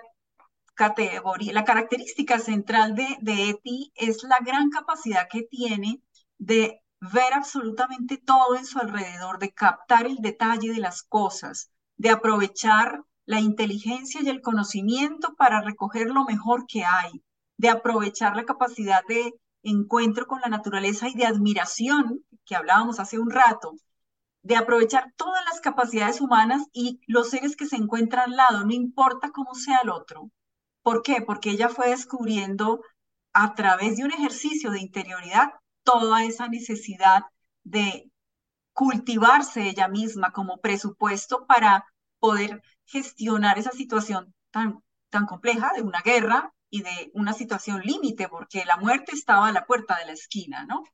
categoría, 0.75 1.55
la 1.55 1.65
característica 1.65 2.39
central 2.39 2.95
de, 2.95 3.17
de 3.23 3.51
ETI 3.51 3.93
es 3.95 4.23
la 4.25 4.39
gran 4.45 4.69
capacidad 4.69 5.29
que 5.31 5.45
tiene 5.45 6.03
de 6.37 6.83
ver 7.01 7.33
absolutamente 7.33 8.19
todo 8.19 8.55
en 8.55 8.67
su 8.67 8.79
alrededor, 8.79 9.39
de 9.39 9.55
captar 9.55 10.05
el 10.05 10.19
detalle 10.19 10.75
de 10.75 10.81
las 10.81 11.03
cosas, 11.03 11.71
de 11.97 12.11
aprovechar 12.11 13.03
la 13.27 13.41
inteligencia 13.41 14.21
y 14.23 14.29
el 14.29 14.41
conocimiento 14.41 15.35
para 15.35 15.61
recoger 15.61 16.09
lo 16.09 16.25
mejor 16.25 16.67
que 16.67 16.85
hay, 16.85 17.23
de 17.57 17.69
aprovechar 17.69 18.37
la 18.37 18.45
capacidad 18.45 19.03
de 19.09 19.35
encuentro 19.63 20.27
con 20.27 20.41
la 20.41 20.49
naturaleza 20.49 21.09
y 21.09 21.15
de 21.15 21.27
admiración 21.27 22.25
que 22.45 22.57
hablábamos 22.57 22.99
hace 22.99 23.19
un 23.19 23.31
rato, 23.31 23.75
de 24.43 24.57
aprovechar 24.57 25.13
todas 25.17 25.45
las 25.45 25.61
capacidades 25.61 26.21
humanas 26.21 26.63
y 26.73 27.01
los 27.07 27.31
seres 27.31 27.57
que 27.57 27.67
se 27.67 27.77
encuentran 27.77 28.31
al 28.31 28.37
lado, 28.37 28.65
no 28.65 28.73
importa 28.73 29.31
cómo 29.31 29.55
sea 29.55 29.81
el 29.83 29.91
otro. 29.91 30.31
¿Por 30.83 31.03
qué? 31.03 31.21
Porque 31.21 31.51
ella 31.51 31.69
fue 31.69 31.91
descubriendo 31.91 32.81
a 33.33 33.55
través 33.55 33.97
de 33.97 34.05
un 34.05 34.13
ejercicio 34.13 34.71
de 34.71 34.81
interioridad 34.81 35.51
toda 35.83 36.25
esa 36.25 36.49
necesidad 36.49 37.23
de 37.63 38.11
cultivarse 38.73 39.69
ella 39.69 39.89
misma 39.89 40.33
como 40.33 40.59
presupuesto 40.59 41.47
para 41.47 41.85
poder 42.19 42.63
gestionar 42.91 43.59
esa 43.59 43.71
situación 43.71 44.35
tan, 44.51 44.83
tan 45.11 45.27
compleja 45.27 45.71
de 45.77 45.83
una 45.83 46.03
guerra 46.03 46.53
y 46.71 46.83
de 46.83 47.11
una 47.15 47.33
situación 47.33 47.83
límite, 47.83 48.29
porque 48.29 48.65
la 48.65 48.77
muerte 48.77 49.13
estaba 49.13 49.49
a 49.49 49.53
la 49.53 49.67
puerta 49.67 49.97
de 49.99 50.07
la 50.07 50.13
esquina, 50.13 50.65
¿no? 50.67 50.85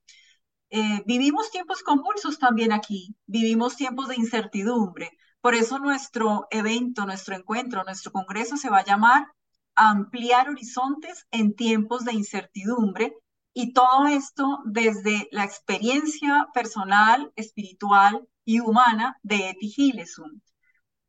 Eh, 0.69 1.03
vivimos 1.05 1.49
tiempos 1.51 1.81
convulsos 1.81 2.39
también 2.39 2.71
aquí, 2.71 3.15
vivimos 3.25 3.75
tiempos 3.77 4.09
de 4.09 4.15
incertidumbre. 4.15 5.11
Por 5.41 5.55
eso 5.55 5.79
nuestro 5.79 6.47
evento, 6.51 7.05
nuestro 7.05 7.35
encuentro, 7.35 7.83
nuestro 7.83 8.11
congreso 8.11 8.57
se 8.57 8.69
va 8.69 8.79
a 8.79 8.85
llamar 8.85 9.27
Ampliar 9.75 10.49
Horizontes 10.49 11.25
en 11.31 11.55
tiempos 11.55 12.03
de 12.05 12.13
incertidumbre. 12.13 13.13
Y 13.53 13.73
todo 13.73 14.07
esto 14.07 14.59
desde 14.65 15.29
la 15.31 15.45
experiencia 15.45 16.47
personal, 16.53 17.31
espiritual 17.35 18.27
y 18.43 18.59
humana 18.59 19.17
de 19.23 19.49
Eti 19.49 19.69
Gilesum 19.69 20.41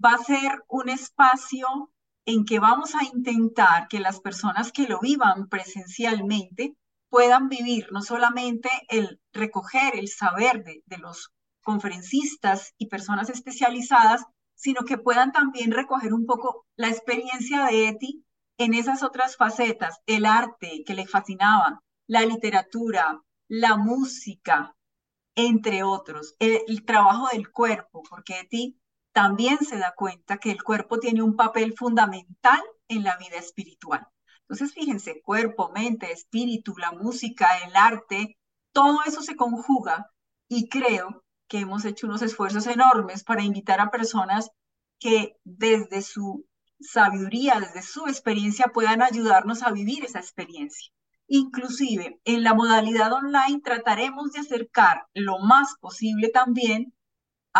va 0.04 0.14
a 0.14 0.24
ser 0.24 0.64
un 0.68 0.88
espacio 0.88 1.92
en 2.24 2.44
que 2.44 2.58
vamos 2.58 2.94
a 2.94 3.04
intentar 3.04 3.88
que 3.88 4.00
las 4.00 4.20
personas 4.20 4.70
que 4.70 4.86
lo 4.86 5.00
vivan 5.00 5.48
presencialmente 5.48 6.76
puedan 7.08 7.48
vivir 7.48 7.88
no 7.90 8.02
solamente 8.02 8.68
el 8.88 9.20
recoger 9.32 9.96
el 9.96 10.08
saber 10.08 10.62
de, 10.62 10.82
de 10.86 10.98
los 10.98 11.32
conferencistas 11.62 12.74
y 12.78 12.86
personas 12.86 13.30
especializadas, 13.30 14.24
sino 14.54 14.82
que 14.84 14.98
puedan 14.98 15.32
también 15.32 15.70
recoger 15.70 16.12
un 16.12 16.26
poco 16.26 16.66
la 16.76 16.88
experiencia 16.88 17.64
de 17.64 17.88
Eti 17.88 18.24
en 18.58 18.74
esas 18.74 19.02
otras 19.02 19.36
facetas, 19.36 20.00
el 20.06 20.26
arte 20.26 20.82
que 20.84 20.94
le 20.94 21.06
fascinaba, 21.06 21.82
la 22.06 22.22
literatura, 22.22 23.22
la 23.48 23.76
música, 23.76 24.74
entre 25.36 25.84
otros, 25.84 26.34
el, 26.40 26.60
el 26.66 26.84
trabajo 26.84 27.28
del 27.32 27.50
cuerpo, 27.50 28.02
porque 28.08 28.40
Eti 28.40 28.78
también 29.18 29.58
se 29.58 29.78
da 29.78 29.94
cuenta 29.96 30.38
que 30.38 30.52
el 30.52 30.62
cuerpo 30.62 31.00
tiene 31.00 31.22
un 31.22 31.34
papel 31.34 31.74
fundamental 31.76 32.60
en 32.86 33.02
la 33.02 33.16
vida 33.16 33.36
espiritual. 33.36 34.06
Entonces, 34.42 34.72
fíjense, 34.72 35.20
cuerpo, 35.22 35.72
mente, 35.74 36.12
espíritu, 36.12 36.76
la 36.76 36.92
música, 36.92 37.48
el 37.66 37.74
arte, 37.74 38.38
todo 38.70 39.00
eso 39.04 39.20
se 39.20 39.34
conjuga 39.34 40.08
y 40.46 40.68
creo 40.68 41.24
que 41.48 41.58
hemos 41.58 41.84
hecho 41.84 42.06
unos 42.06 42.22
esfuerzos 42.22 42.68
enormes 42.68 43.24
para 43.24 43.42
invitar 43.42 43.80
a 43.80 43.90
personas 43.90 44.52
que 45.00 45.34
desde 45.42 46.00
su 46.02 46.46
sabiduría, 46.78 47.58
desde 47.58 47.82
su 47.82 48.06
experiencia, 48.06 48.66
puedan 48.72 49.02
ayudarnos 49.02 49.64
a 49.64 49.72
vivir 49.72 50.04
esa 50.04 50.20
experiencia. 50.20 50.92
Inclusive, 51.26 52.20
en 52.24 52.44
la 52.44 52.54
modalidad 52.54 53.12
online 53.12 53.62
trataremos 53.64 54.30
de 54.30 54.38
acercar 54.42 55.08
lo 55.12 55.40
más 55.40 55.74
posible 55.80 56.28
también 56.28 56.94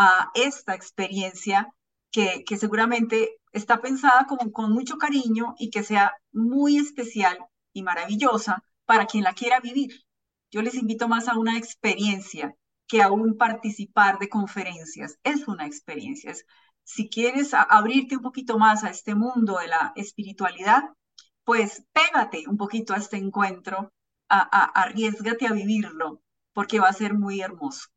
a 0.00 0.30
esta 0.34 0.76
experiencia 0.76 1.74
que, 2.12 2.44
que 2.46 2.56
seguramente 2.56 3.40
está 3.52 3.80
pensada 3.80 4.26
como 4.28 4.52
con 4.52 4.72
mucho 4.72 4.96
cariño 4.96 5.56
y 5.58 5.70
que 5.70 5.82
sea 5.82 6.14
muy 6.30 6.78
especial 6.78 7.36
y 7.72 7.82
maravillosa 7.82 8.62
para 8.84 9.06
quien 9.06 9.24
la 9.24 9.34
quiera 9.34 9.58
vivir. 9.58 10.04
Yo 10.52 10.62
les 10.62 10.74
invito 10.74 11.08
más 11.08 11.26
a 11.26 11.36
una 11.36 11.58
experiencia 11.58 12.54
que 12.86 13.02
a 13.02 13.10
un 13.10 13.36
participar 13.36 14.20
de 14.20 14.28
conferencias. 14.28 15.18
Es 15.24 15.48
una 15.48 15.66
experiencia. 15.66 16.32
si 16.84 17.08
quieres 17.10 17.52
abrirte 17.52 18.16
un 18.16 18.22
poquito 18.22 18.56
más 18.58 18.84
a 18.84 18.90
este 18.90 19.14
mundo 19.16 19.58
de 19.58 19.66
la 19.68 19.92
espiritualidad, 19.96 20.84
pues 21.44 21.84
pégate 21.92 22.44
un 22.48 22.56
poquito 22.56 22.94
a 22.94 22.98
este 22.98 23.16
encuentro, 23.16 23.92
a, 24.28 24.38
a, 24.40 24.64
arriesgate 24.82 25.46
a 25.46 25.52
vivirlo, 25.52 26.22
porque 26.52 26.80
va 26.80 26.88
a 26.88 26.92
ser 26.92 27.14
muy 27.14 27.40
hermoso. 27.40 27.88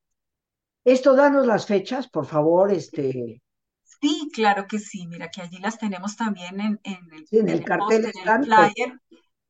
Esto, 0.83 1.15
danos 1.15 1.45
las 1.45 1.65
fechas, 1.65 2.07
por 2.09 2.25
favor, 2.25 2.71
este. 2.71 3.41
Sí, 3.83 4.29
claro 4.33 4.65
que 4.67 4.79
sí. 4.79 5.05
Mira 5.07 5.29
que 5.29 5.41
allí 5.41 5.57
las 5.59 5.77
tenemos 5.77 6.15
también 6.15 6.59
en, 6.59 6.79
el, 6.83 7.25
en 7.31 7.49
el, 7.49 7.63
cartel, 7.63 8.05
en 8.05 8.29
el 8.29 8.45
flyer. 8.45 8.99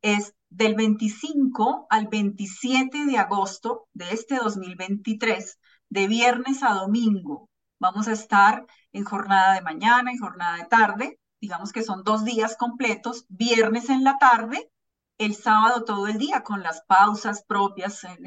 Es 0.01 0.33
del 0.49 0.75
25 0.75 1.87
al 1.89 2.07
27 2.07 3.05
de 3.05 3.17
agosto 3.17 3.87
de 3.93 4.11
este 4.11 4.35
2023, 4.35 5.57
de 5.89 6.07
viernes 6.07 6.63
a 6.63 6.73
domingo. 6.73 7.49
Vamos 7.79 8.07
a 8.09 8.11
estar 8.11 8.65
en 8.91 9.05
jornada 9.05 9.53
de 9.53 9.61
mañana 9.61 10.11
y 10.13 10.17
jornada 10.17 10.57
de 10.57 10.65
tarde. 10.65 11.19
Digamos 11.39 11.71
que 11.71 11.81
son 11.81 12.03
dos 12.03 12.25
días 12.25 12.57
completos, 12.57 13.25
viernes 13.29 13.89
en 13.89 14.03
la 14.03 14.17
tarde, 14.17 14.69
el 15.17 15.35
sábado 15.35 15.85
todo 15.85 16.07
el 16.07 16.17
día 16.17 16.43
con 16.43 16.61
las 16.61 16.81
pausas 16.81 17.43
propias 17.43 18.03
eh, 18.03 18.17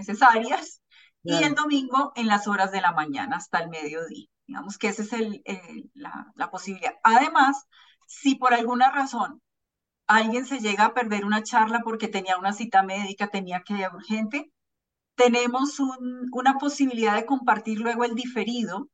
y 1.25 1.43
el 1.43 1.55
domingo 1.55 2.12
en 2.16 2.27
las 2.27 2.47
horas 2.47 2.70
de 2.72 2.81
la 2.81 2.93
mañana 2.93 3.37
hasta 3.37 3.59
el 3.61 3.70
mediodía. 3.70 4.27
Digamos 4.47 4.79
que 4.79 4.89
esa 4.89 5.03
es 5.03 5.12
el, 5.12 5.43
la, 5.95 6.33
la 6.35 6.51
posibilidad. 6.51 6.95
Además, 7.03 7.66
si 8.07 8.35
por 8.35 8.55
alguna 8.55 8.91
razón 8.91 9.41
alguien 10.07 10.47
se 10.47 10.61
llega 10.61 10.87
a 10.87 10.95
perder 10.95 11.25
una 11.25 11.43
charla 11.43 11.81
porque 11.83 12.09
tenía 12.09 12.37
una 12.37 12.53
cita 12.53 12.83
médica, 12.83 13.29
tenía 13.29 13.62
que 13.62 13.75
ir 13.75 13.89
urgente, 13.93 14.53
tenemos 15.14 15.81
un, 15.81 16.29
una 16.33 16.59
posibilidad 16.59 17.14
de 17.14 17.27
compartir 17.27 17.81
luego 17.81 18.05
el 18.05 18.14
diferido, 18.14 18.89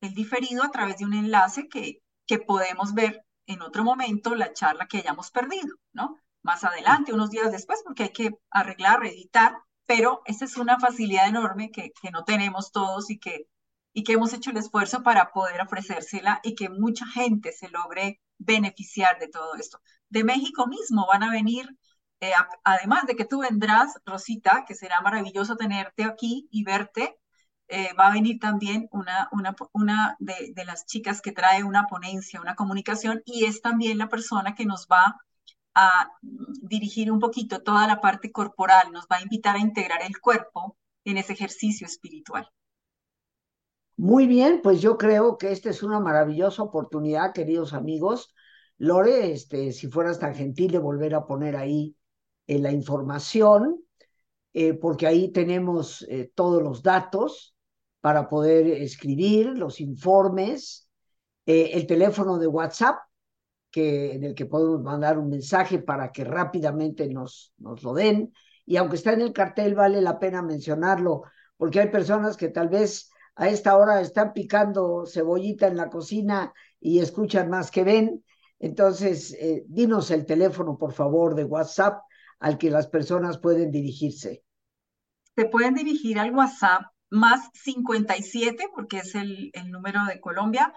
el 0.00 0.14
diferido 0.14 0.64
a 0.64 0.70
través 0.70 0.98
de 0.98 1.04
un 1.04 1.14
enlace 1.14 1.68
que, 1.68 2.02
que 2.26 2.38
podemos 2.38 2.94
ver 2.94 3.22
en 3.46 3.62
otro 3.62 3.84
momento 3.84 4.34
la 4.34 4.52
charla 4.52 4.86
que 4.86 4.98
hayamos 4.98 5.30
perdido, 5.30 5.76
¿no? 5.92 6.16
Más 6.42 6.64
adelante, 6.64 7.12
unos 7.12 7.30
días 7.30 7.52
después, 7.52 7.82
porque 7.84 8.04
hay 8.04 8.12
que 8.12 8.30
arreglar, 8.50 9.00
reeditar, 9.00 9.56
pero 9.86 10.22
esa 10.26 10.44
es 10.44 10.56
una 10.56 10.78
facilidad 10.80 11.28
enorme 11.28 11.70
que, 11.70 11.92
no 12.12 12.24
tenemos 12.24 12.72
todos 12.72 13.10
y 13.10 13.18
que, 13.18 13.48
y 13.92 14.04
que 14.04 14.14
hemos 14.14 14.32
hecho 14.32 14.50
el 14.50 14.56
esfuerzo 14.58 15.02
para 15.02 15.32
poder 15.32 15.60
ofrecérsela 15.60 16.40
y 16.42 16.54
que 16.54 16.68
mucha 16.68 17.06
gente 17.06 17.52
se 17.52 17.68
logre 17.70 18.20
beneficiar 18.38 19.18
de 19.18 19.28
todo 19.28 19.54
esto. 19.56 19.80
De 20.08 20.24
México 20.24 20.66
mismo 20.66 21.06
van 21.06 21.22
a 21.22 21.30
venir, 21.30 21.68
eh, 22.20 22.32
además 22.64 23.06
de 23.06 23.16
que 23.16 23.24
tú 23.24 23.40
vendrás, 23.40 23.94
Rosita, 24.04 24.64
que 24.66 24.74
será 24.74 25.00
maravilloso 25.00 25.56
tenerte 25.56 26.04
aquí 26.04 26.48
y 26.50 26.64
verte, 26.64 27.16
eh, 27.68 27.92
va 27.94 28.08
a 28.08 28.12
venir 28.12 28.38
también 28.40 28.88
una, 28.92 29.28
una, 29.32 29.54
una 29.72 30.16
de, 30.20 30.52
de, 30.54 30.64
las 30.64 30.86
chicas 30.86 31.20
que 31.20 31.32
trae 31.32 31.64
una 31.64 31.86
ponencia, 31.88 32.40
una 32.40 32.54
comunicación, 32.54 33.22
y 33.24 33.46
es 33.46 33.60
también 33.60 33.98
la 33.98 34.08
persona 34.08 34.54
que 34.54 34.66
nos 34.66 34.86
va 34.90 35.16
a 35.78 36.10
dirigir 36.22 37.12
un 37.12 37.20
poquito 37.20 37.62
toda 37.62 37.86
la 37.86 38.00
parte 38.00 38.32
corporal, 38.32 38.90
nos 38.92 39.04
va 39.04 39.16
a 39.16 39.22
invitar 39.22 39.56
a 39.56 39.60
integrar 39.60 40.00
el 40.02 40.18
cuerpo 40.18 40.78
en 41.04 41.18
ese 41.18 41.34
ejercicio 41.34 41.86
espiritual. 41.86 42.48
Muy 43.98 44.26
bien, 44.26 44.60
pues 44.62 44.80
yo 44.80 44.96
creo 44.96 45.36
que 45.36 45.52
esta 45.52 45.68
es 45.68 45.82
una 45.82 46.00
maravillosa 46.00 46.62
oportunidad, 46.62 47.34
queridos 47.34 47.74
amigos. 47.74 48.34
Lore, 48.78 49.32
este, 49.32 49.72
si 49.72 49.88
fueras 49.88 50.18
tan 50.18 50.34
gentil 50.34 50.72
de 50.72 50.78
volver 50.78 51.14
a 51.14 51.26
poner 51.26 51.56
ahí 51.56 51.94
eh, 52.46 52.58
la 52.58 52.72
información, 52.72 53.82
eh, 54.54 54.72
porque 54.72 55.06
ahí 55.06 55.30
tenemos 55.30 56.06
eh, 56.08 56.32
todos 56.34 56.62
los 56.62 56.82
datos 56.82 57.54
para 58.00 58.30
poder 58.30 58.66
escribir 58.66 59.48
los 59.48 59.80
informes, 59.80 60.90
el 61.44 61.86
teléfono 61.86 62.38
de 62.38 62.48
WhatsApp, 62.48 62.96
que, 63.70 64.14
en 64.14 64.24
el 64.24 64.34
que 64.34 64.46
podemos 64.46 64.82
mandar 64.82 65.18
un 65.18 65.28
mensaje 65.28 65.78
para 65.78 66.12
que 66.12 66.24
rápidamente 66.24 67.08
nos, 67.08 67.52
nos 67.58 67.82
lo 67.82 67.94
den. 67.94 68.32
Y 68.64 68.76
aunque 68.76 68.96
está 68.96 69.12
en 69.12 69.20
el 69.20 69.32
cartel, 69.32 69.74
vale 69.74 70.00
la 70.00 70.18
pena 70.18 70.42
mencionarlo, 70.42 71.22
porque 71.56 71.80
hay 71.80 71.88
personas 71.90 72.36
que 72.36 72.48
tal 72.48 72.68
vez 72.68 73.10
a 73.36 73.48
esta 73.48 73.76
hora 73.76 74.00
están 74.00 74.32
picando 74.32 75.04
cebollita 75.06 75.66
en 75.66 75.76
la 75.76 75.90
cocina 75.90 76.52
y 76.80 77.00
escuchan 77.00 77.50
más 77.50 77.70
que 77.70 77.84
ven. 77.84 78.24
Entonces, 78.58 79.36
eh, 79.38 79.64
dinos 79.68 80.10
el 80.10 80.24
teléfono, 80.24 80.78
por 80.78 80.92
favor, 80.92 81.34
de 81.34 81.44
WhatsApp 81.44 82.00
al 82.38 82.58
que 82.58 82.70
las 82.70 82.86
personas 82.86 83.38
pueden 83.38 83.70
dirigirse. 83.70 84.42
Se 85.34 85.44
pueden 85.44 85.74
dirigir 85.74 86.18
al 86.18 86.34
WhatsApp 86.34 86.82
más 87.10 87.50
57, 87.52 88.68
porque 88.74 88.98
es 88.98 89.14
el, 89.14 89.50
el 89.52 89.70
número 89.70 90.04
de 90.06 90.20
Colombia, 90.20 90.72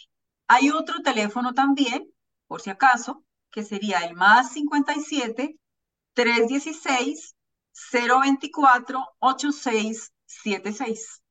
Hay 0.47 0.69
otro 0.71 1.01
teléfono 1.03 1.53
también, 1.53 2.11
por 2.47 2.61
si 2.61 2.71
acaso, 2.71 3.23
que 3.51 3.63
sería 3.63 3.99
el 3.99 4.15
más 4.15 4.53
57, 4.53 5.57
316, 6.13 7.35
024, 7.91 8.99
8676. 9.19 11.21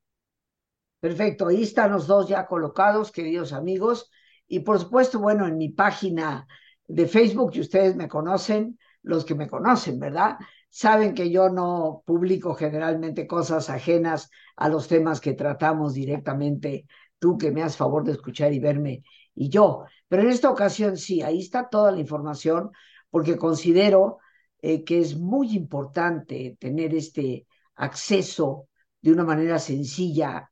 Perfecto, 0.99 1.47
ahí 1.47 1.63
están 1.63 1.91
los 1.91 2.07
dos 2.07 2.29
ya 2.29 2.45
colocados, 2.45 3.11
queridos 3.11 3.53
amigos. 3.53 4.11
Y 4.47 4.59
por 4.59 4.79
supuesto, 4.79 5.19
bueno, 5.19 5.47
en 5.47 5.57
mi 5.57 5.69
página 5.69 6.45
de 6.87 7.07
Facebook, 7.07 7.53
que 7.53 7.61
ustedes 7.61 7.95
me 7.95 8.07
conocen, 8.07 8.77
los 9.01 9.25
que 9.25 9.33
me 9.33 9.49
conocen, 9.49 9.99
¿verdad? 9.99 10.37
Saben 10.69 11.15
que 11.15 11.31
yo 11.31 11.49
no 11.49 12.03
publico 12.05 12.53
generalmente 12.53 13.27
cosas 13.27 13.69
ajenas 13.69 14.29
a 14.55 14.69
los 14.69 14.87
temas 14.87 15.19
que 15.19 15.33
tratamos 15.33 15.93
directamente, 15.93 16.85
tú 17.17 17.37
que 17.37 17.51
me 17.51 17.63
has 17.63 17.77
favor 17.77 18.03
de 18.03 18.11
escuchar 18.11 18.53
y 18.53 18.59
verme, 18.59 19.03
y 19.35 19.49
yo. 19.49 19.85
Pero 20.07 20.23
en 20.23 20.29
esta 20.29 20.49
ocasión 20.49 20.97
sí, 20.97 21.21
ahí 21.21 21.39
está 21.39 21.69
toda 21.69 21.91
la 21.91 21.99
información, 21.99 22.71
porque 23.09 23.37
considero 23.37 24.19
eh, 24.61 24.83
que 24.83 24.99
es 24.99 25.17
muy 25.17 25.55
importante 25.55 26.57
tener 26.59 26.93
este 26.95 27.47
acceso 27.75 28.67
de 29.01 29.11
una 29.11 29.23
manera 29.23 29.59
sencilla 29.59 30.51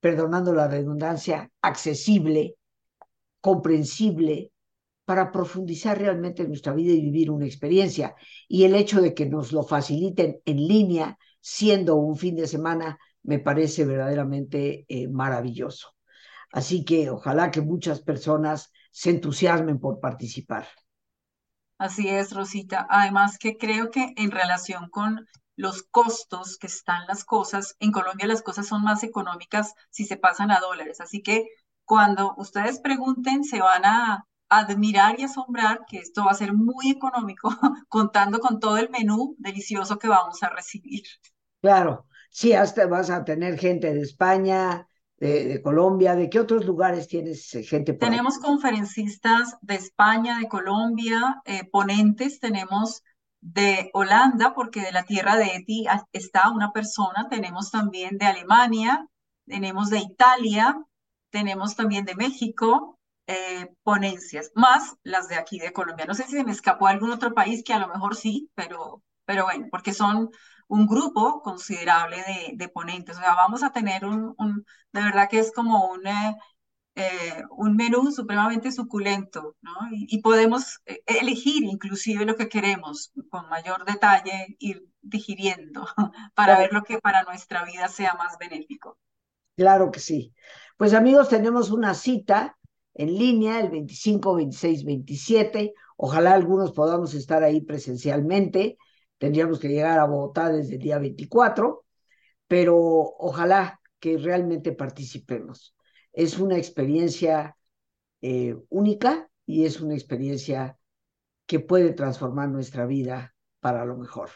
perdonando 0.00 0.52
la 0.52 0.68
redundancia, 0.68 1.50
accesible, 1.62 2.56
comprensible, 3.40 4.52
para 5.04 5.30
profundizar 5.32 5.98
realmente 5.98 6.42
en 6.42 6.48
nuestra 6.48 6.74
vida 6.74 6.92
y 6.92 7.00
vivir 7.00 7.30
una 7.30 7.46
experiencia. 7.46 8.14
Y 8.48 8.64
el 8.64 8.74
hecho 8.74 9.00
de 9.00 9.14
que 9.14 9.26
nos 9.26 9.52
lo 9.52 9.62
faciliten 9.62 10.40
en 10.44 10.56
línea, 10.56 11.18
siendo 11.40 11.96
un 11.96 12.16
fin 12.16 12.36
de 12.36 12.46
semana, 12.46 12.98
me 13.22 13.38
parece 13.38 13.84
verdaderamente 13.84 14.84
eh, 14.88 15.08
maravilloso. 15.08 15.93
Así 16.58 16.78
que 16.88 17.10
ojalá 17.16 17.44
que 17.52 17.60
muchas 17.72 18.00
personas 18.10 18.58
se 19.00 19.10
entusiasmen 19.10 19.78
por 19.84 20.00
participar. 20.06 20.66
Así 21.78 22.08
es, 22.08 22.32
Rosita. 22.32 22.86
Además 22.90 23.38
que 23.38 23.56
creo 23.56 23.90
que 23.90 24.12
en 24.16 24.30
relación 24.30 24.88
con 24.90 25.26
los 25.56 25.82
costos 25.84 26.58
que 26.58 26.66
están 26.66 27.06
las 27.06 27.24
cosas. 27.24 27.76
En 27.78 27.92
Colombia 27.92 28.26
las 28.26 28.42
cosas 28.42 28.66
son 28.66 28.82
más 28.82 29.02
económicas 29.04 29.74
si 29.90 30.04
se 30.04 30.16
pasan 30.16 30.50
a 30.50 30.60
dólares. 30.60 31.00
Así 31.00 31.22
que 31.22 31.46
cuando 31.84 32.34
ustedes 32.38 32.80
pregunten, 32.80 33.44
se 33.44 33.60
van 33.60 33.84
a 33.84 34.26
admirar 34.48 35.18
y 35.20 35.24
asombrar 35.24 35.84
que 35.86 35.98
esto 35.98 36.24
va 36.24 36.32
a 36.32 36.34
ser 36.34 36.54
muy 36.54 36.90
económico, 36.90 37.50
contando 37.88 38.40
con 38.40 38.58
todo 38.60 38.78
el 38.78 38.90
menú 38.90 39.36
delicioso 39.38 39.98
que 39.98 40.08
vamos 40.08 40.42
a 40.42 40.50
recibir. 40.50 41.02
Claro, 41.60 42.06
sí, 42.30 42.52
hasta 42.52 42.86
vas 42.86 43.10
a 43.10 43.24
tener 43.24 43.58
gente 43.58 43.92
de 43.94 44.02
España, 44.02 44.86
de, 45.18 45.62
Colombia, 45.62 46.14
¿de 46.14 46.28
qué 46.28 46.40
otros 46.40 46.64
lugares 46.64 47.08
tienes 47.08 47.54
eh, 47.54 47.62
gente? 47.62 47.92
tenemos 47.94 48.38
conferencistas 48.38 49.56
de 49.62 49.76
España, 49.76 50.38
de 50.38 50.48
Colombia, 50.48 51.40
eh, 51.44 51.64
ponentes, 51.70 52.40
tenemos 52.40 53.02
de 53.40 53.90
Holanda, 53.92 54.54
porque 54.54 54.80
de 54.80 54.92
la 54.92 55.04
tierra 55.04 55.36
de 55.36 55.56
Eti 55.56 55.86
está 56.12 56.50
una 56.50 56.72
persona, 56.72 57.28
tenemos 57.28 57.70
también 57.70 58.16
de 58.18 58.26
Alemania, 58.26 59.06
tenemos 59.46 59.90
de 59.90 59.98
Italia, 59.98 60.78
tenemos 61.30 61.76
también 61.76 62.04
de 62.04 62.14
México, 62.14 62.98
eh, 63.26 63.68
ponencias, 63.82 64.50
más 64.54 64.96
las 65.02 65.28
de 65.28 65.36
aquí 65.36 65.58
de 65.58 65.72
Colombia. 65.72 66.06
No 66.06 66.14
sé 66.14 66.24
si 66.24 66.32
se 66.32 66.44
me 66.44 66.52
escapó 66.52 66.86
algún 66.86 67.10
otro 67.10 67.34
país 67.34 67.62
que 67.64 67.72
a 67.72 67.78
lo 67.78 67.88
mejor 67.88 68.16
sí, 68.16 68.50
pero, 68.54 69.02
pero 69.24 69.44
bueno, 69.44 69.66
porque 69.70 69.92
son 69.92 70.30
un 70.68 70.86
grupo 70.86 71.42
considerable 71.42 72.16
de, 72.18 72.52
de 72.56 72.68
ponentes. 72.68 73.16
O 73.16 73.20
sea, 73.20 73.34
vamos 73.34 73.62
a 73.62 73.72
tener 73.72 74.04
un, 74.04 74.34
un, 74.38 74.64
de 74.92 75.02
verdad 75.02 75.28
que 75.28 75.38
es 75.38 75.52
como 75.52 75.90
un, 75.90 76.06
eh, 76.06 76.36
eh, 76.96 77.42
un 77.50 77.74
menú 77.74 78.12
supremamente 78.12 78.70
suculento, 78.70 79.56
¿no? 79.62 79.72
Y, 79.90 80.20
podemos 80.22 80.80
eh, 80.86 81.02
elegir 81.06 81.64
inclusive 81.64 82.24
lo 82.24 82.36
que 82.36 82.48
queremos 82.48 83.12
con 83.30 83.48
mayor 83.48 83.84
detalle, 83.84 84.56
ir 84.60 84.86
digiriendo 85.02 85.86
para 86.34 86.56
ver 86.56 86.72
lo 86.72 86.82
que 86.82 87.00
para 87.00 87.24
nuestra 87.24 87.64
vida 87.64 87.88
sea 87.88 88.14
más 88.14 88.38
benéfico. 88.38 88.96
Claro 89.56 89.90
que 89.90 89.98
sí. 89.98 90.32
Pues 90.76 90.94
amigos, 90.94 91.28
tenemos 91.28 91.70
una 91.70 91.94
cita 91.94 92.56
en 92.94 93.12
línea 93.18 93.58
el 93.60 93.70
25, 93.70 94.36
26, 94.36 94.84
27. 94.84 95.74
Ojalá 95.96 96.34
algunos 96.34 96.72
podamos 96.72 97.14
estar 97.14 97.42
ahí 97.42 97.60
presencialmente. 97.60 98.78
Tendríamos 99.24 99.58
que 99.58 99.68
llegar 99.68 99.98
a 99.98 100.04
Bogotá 100.04 100.50
desde 100.52 100.74
el 100.74 100.80
día 100.80 100.98
24, 100.98 101.86
pero 102.46 102.76
ojalá 102.76 103.80
que 103.98 104.18
realmente 104.18 104.72
participemos 104.72 105.74
es 106.12 106.38
una 106.38 106.58
experiencia 106.58 107.56
eh, 108.20 108.54
única 108.68 109.30
y 109.46 109.64
es 109.64 109.80
una 109.80 109.94
experiencia 109.94 110.76
que 111.46 111.58
puede 111.58 111.94
transformar 111.94 112.50
nuestra 112.50 112.84
vida 112.84 113.34
para 113.60 113.86
lo 113.86 113.96
mejor. 113.96 114.28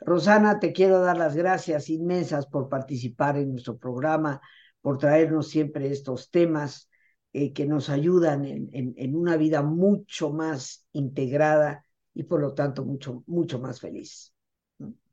Rosana, 0.00 0.58
te 0.58 0.72
quiero 0.72 0.98
dar 0.98 1.16
las 1.16 1.36
gracias 1.36 1.88
inmensas 1.88 2.46
por 2.46 2.68
participar 2.68 3.36
en 3.36 3.52
nuestro 3.52 3.78
programa, 3.78 4.40
por 4.80 4.98
traernos 4.98 5.46
siempre 5.46 5.92
estos 5.92 6.28
temas 6.32 6.90
eh, 7.32 7.52
que 7.52 7.66
nos 7.66 7.88
ayudan 7.88 8.44
en, 8.44 8.68
en, 8.72 9.14
una 9.14 9.36
vida 9.36 9.62
mucho 9.62 10.32
más 10.32 10.88
integrada 10.90 11.84
y 12.18 12.24
por 12.24 12.40
lo 12.40 12.52
tanto 12.52 12.84
mucho, 12.84 13.22
mucho 13.28 13.60
más 13.60 13.80
feliz. 13.80 14.34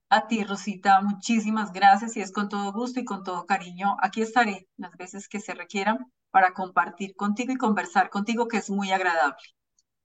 A 0.09 0.25
ti, 0.25 0.43
Rosita, 0.43 1.01
muchísimas 1.01 1.71
gracias 1.71 2.17
y 2.17 2.21
es 2.21 2.31
con 2.31 2.49
todo 2.49 2.73
gusto 2.73 2.99
y 2.99 3.05
con 3.05 3.23
todo 3.23 3.45
cariño. 3.45 3.95
Aquí 4.01 4.23
estaré 4.23 4.67
las 4.75 4.97
veces 4.97 5.29
que 5.29 5.39
se 5.39 5.53
requieran 5.53 6.11
para 6.31 6.53
compartir 6.53 7.15
contigo 7.15 7.53
y 7.53 7.57
conversar 7.57 8.09
contigo, 8.09 8.47
que 8.47 8.57
es 8.57 8.71
muy 8.71 8.91
agradable. 8.91 9.37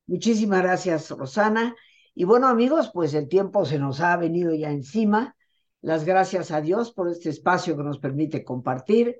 Muchísimas 0.06 0.60
gracias, 0.60 1.10
Rosana. 1.10 1.74
Y 2.14 2.24
bueno, 2.24 2.48
amigos, 2.48 2.90
pues 2.92 3.14
el 3.14 3.28
tiempo 3.28 3.64
se 3.64 3.78
nos 3.78 4.02
ha 4.02 4.14
venido 4.18 4.54
ya 4.54 4.70
encima. 4.70 5.34
Las 5.80 6.04
gracias 6.04 6.50
a 6.50 6.60
Dios 6.60 6.92
por 6.92 7.08
este 7.08 7.30
espacio 7.30 7.78
que 7.78 7.82
nos 7.82 7.98
permite 7.98 8.44
compartir. 8.44 9.16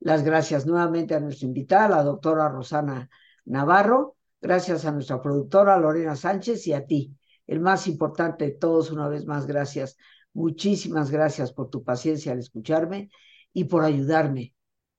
Las 0.00 0.24
gracias 0.24 0.64
nuevamente 0.64 1.14
a 1.14 1.20
nuestra 1.20 1.46
invitada, 1.46 1.88
la 1.90 2.02
doctora 2.04 2.48
Rosana 2.48 3.10
Navarro. 3.44 4.16
Gracias 4.40 4.86
a 4.86 4.92
nuestra 4.92 5.20
productora 5.20 5.76
Lorena 5.76 6.16
Sánchez 6.16 6.66
y 6.68 6.72
a 6.72 6.86
ti. 6.86 7.17
El 7.48 7.58
más 7.60 7.88
importante 7.88 8.44
de 8.44 8.52
todos, 8.52 8.92
una 8.92 9.08
vez 9.08 9.26
más, 9.26 9.46
gracias 9.46 9.96
Muchísimas 10.38 11.10
gracias 11.10 11.52
por 11.52 11.68
tu 11.68 11.82
paciencia 11.82 12.30
al 12.30 12.38
escucharme 12.38 13.10
y 13.52 13.64
por 13.64 13.82
ayudarme 13.84 14.54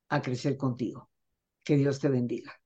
a 0.10 0.22
crecer 0.22 0.58
contigo. 0.58 1.10
Que 1.64 1.78
Dios 1.78 2.00
te 2.00 2.10
bendiga. 2.10 2.59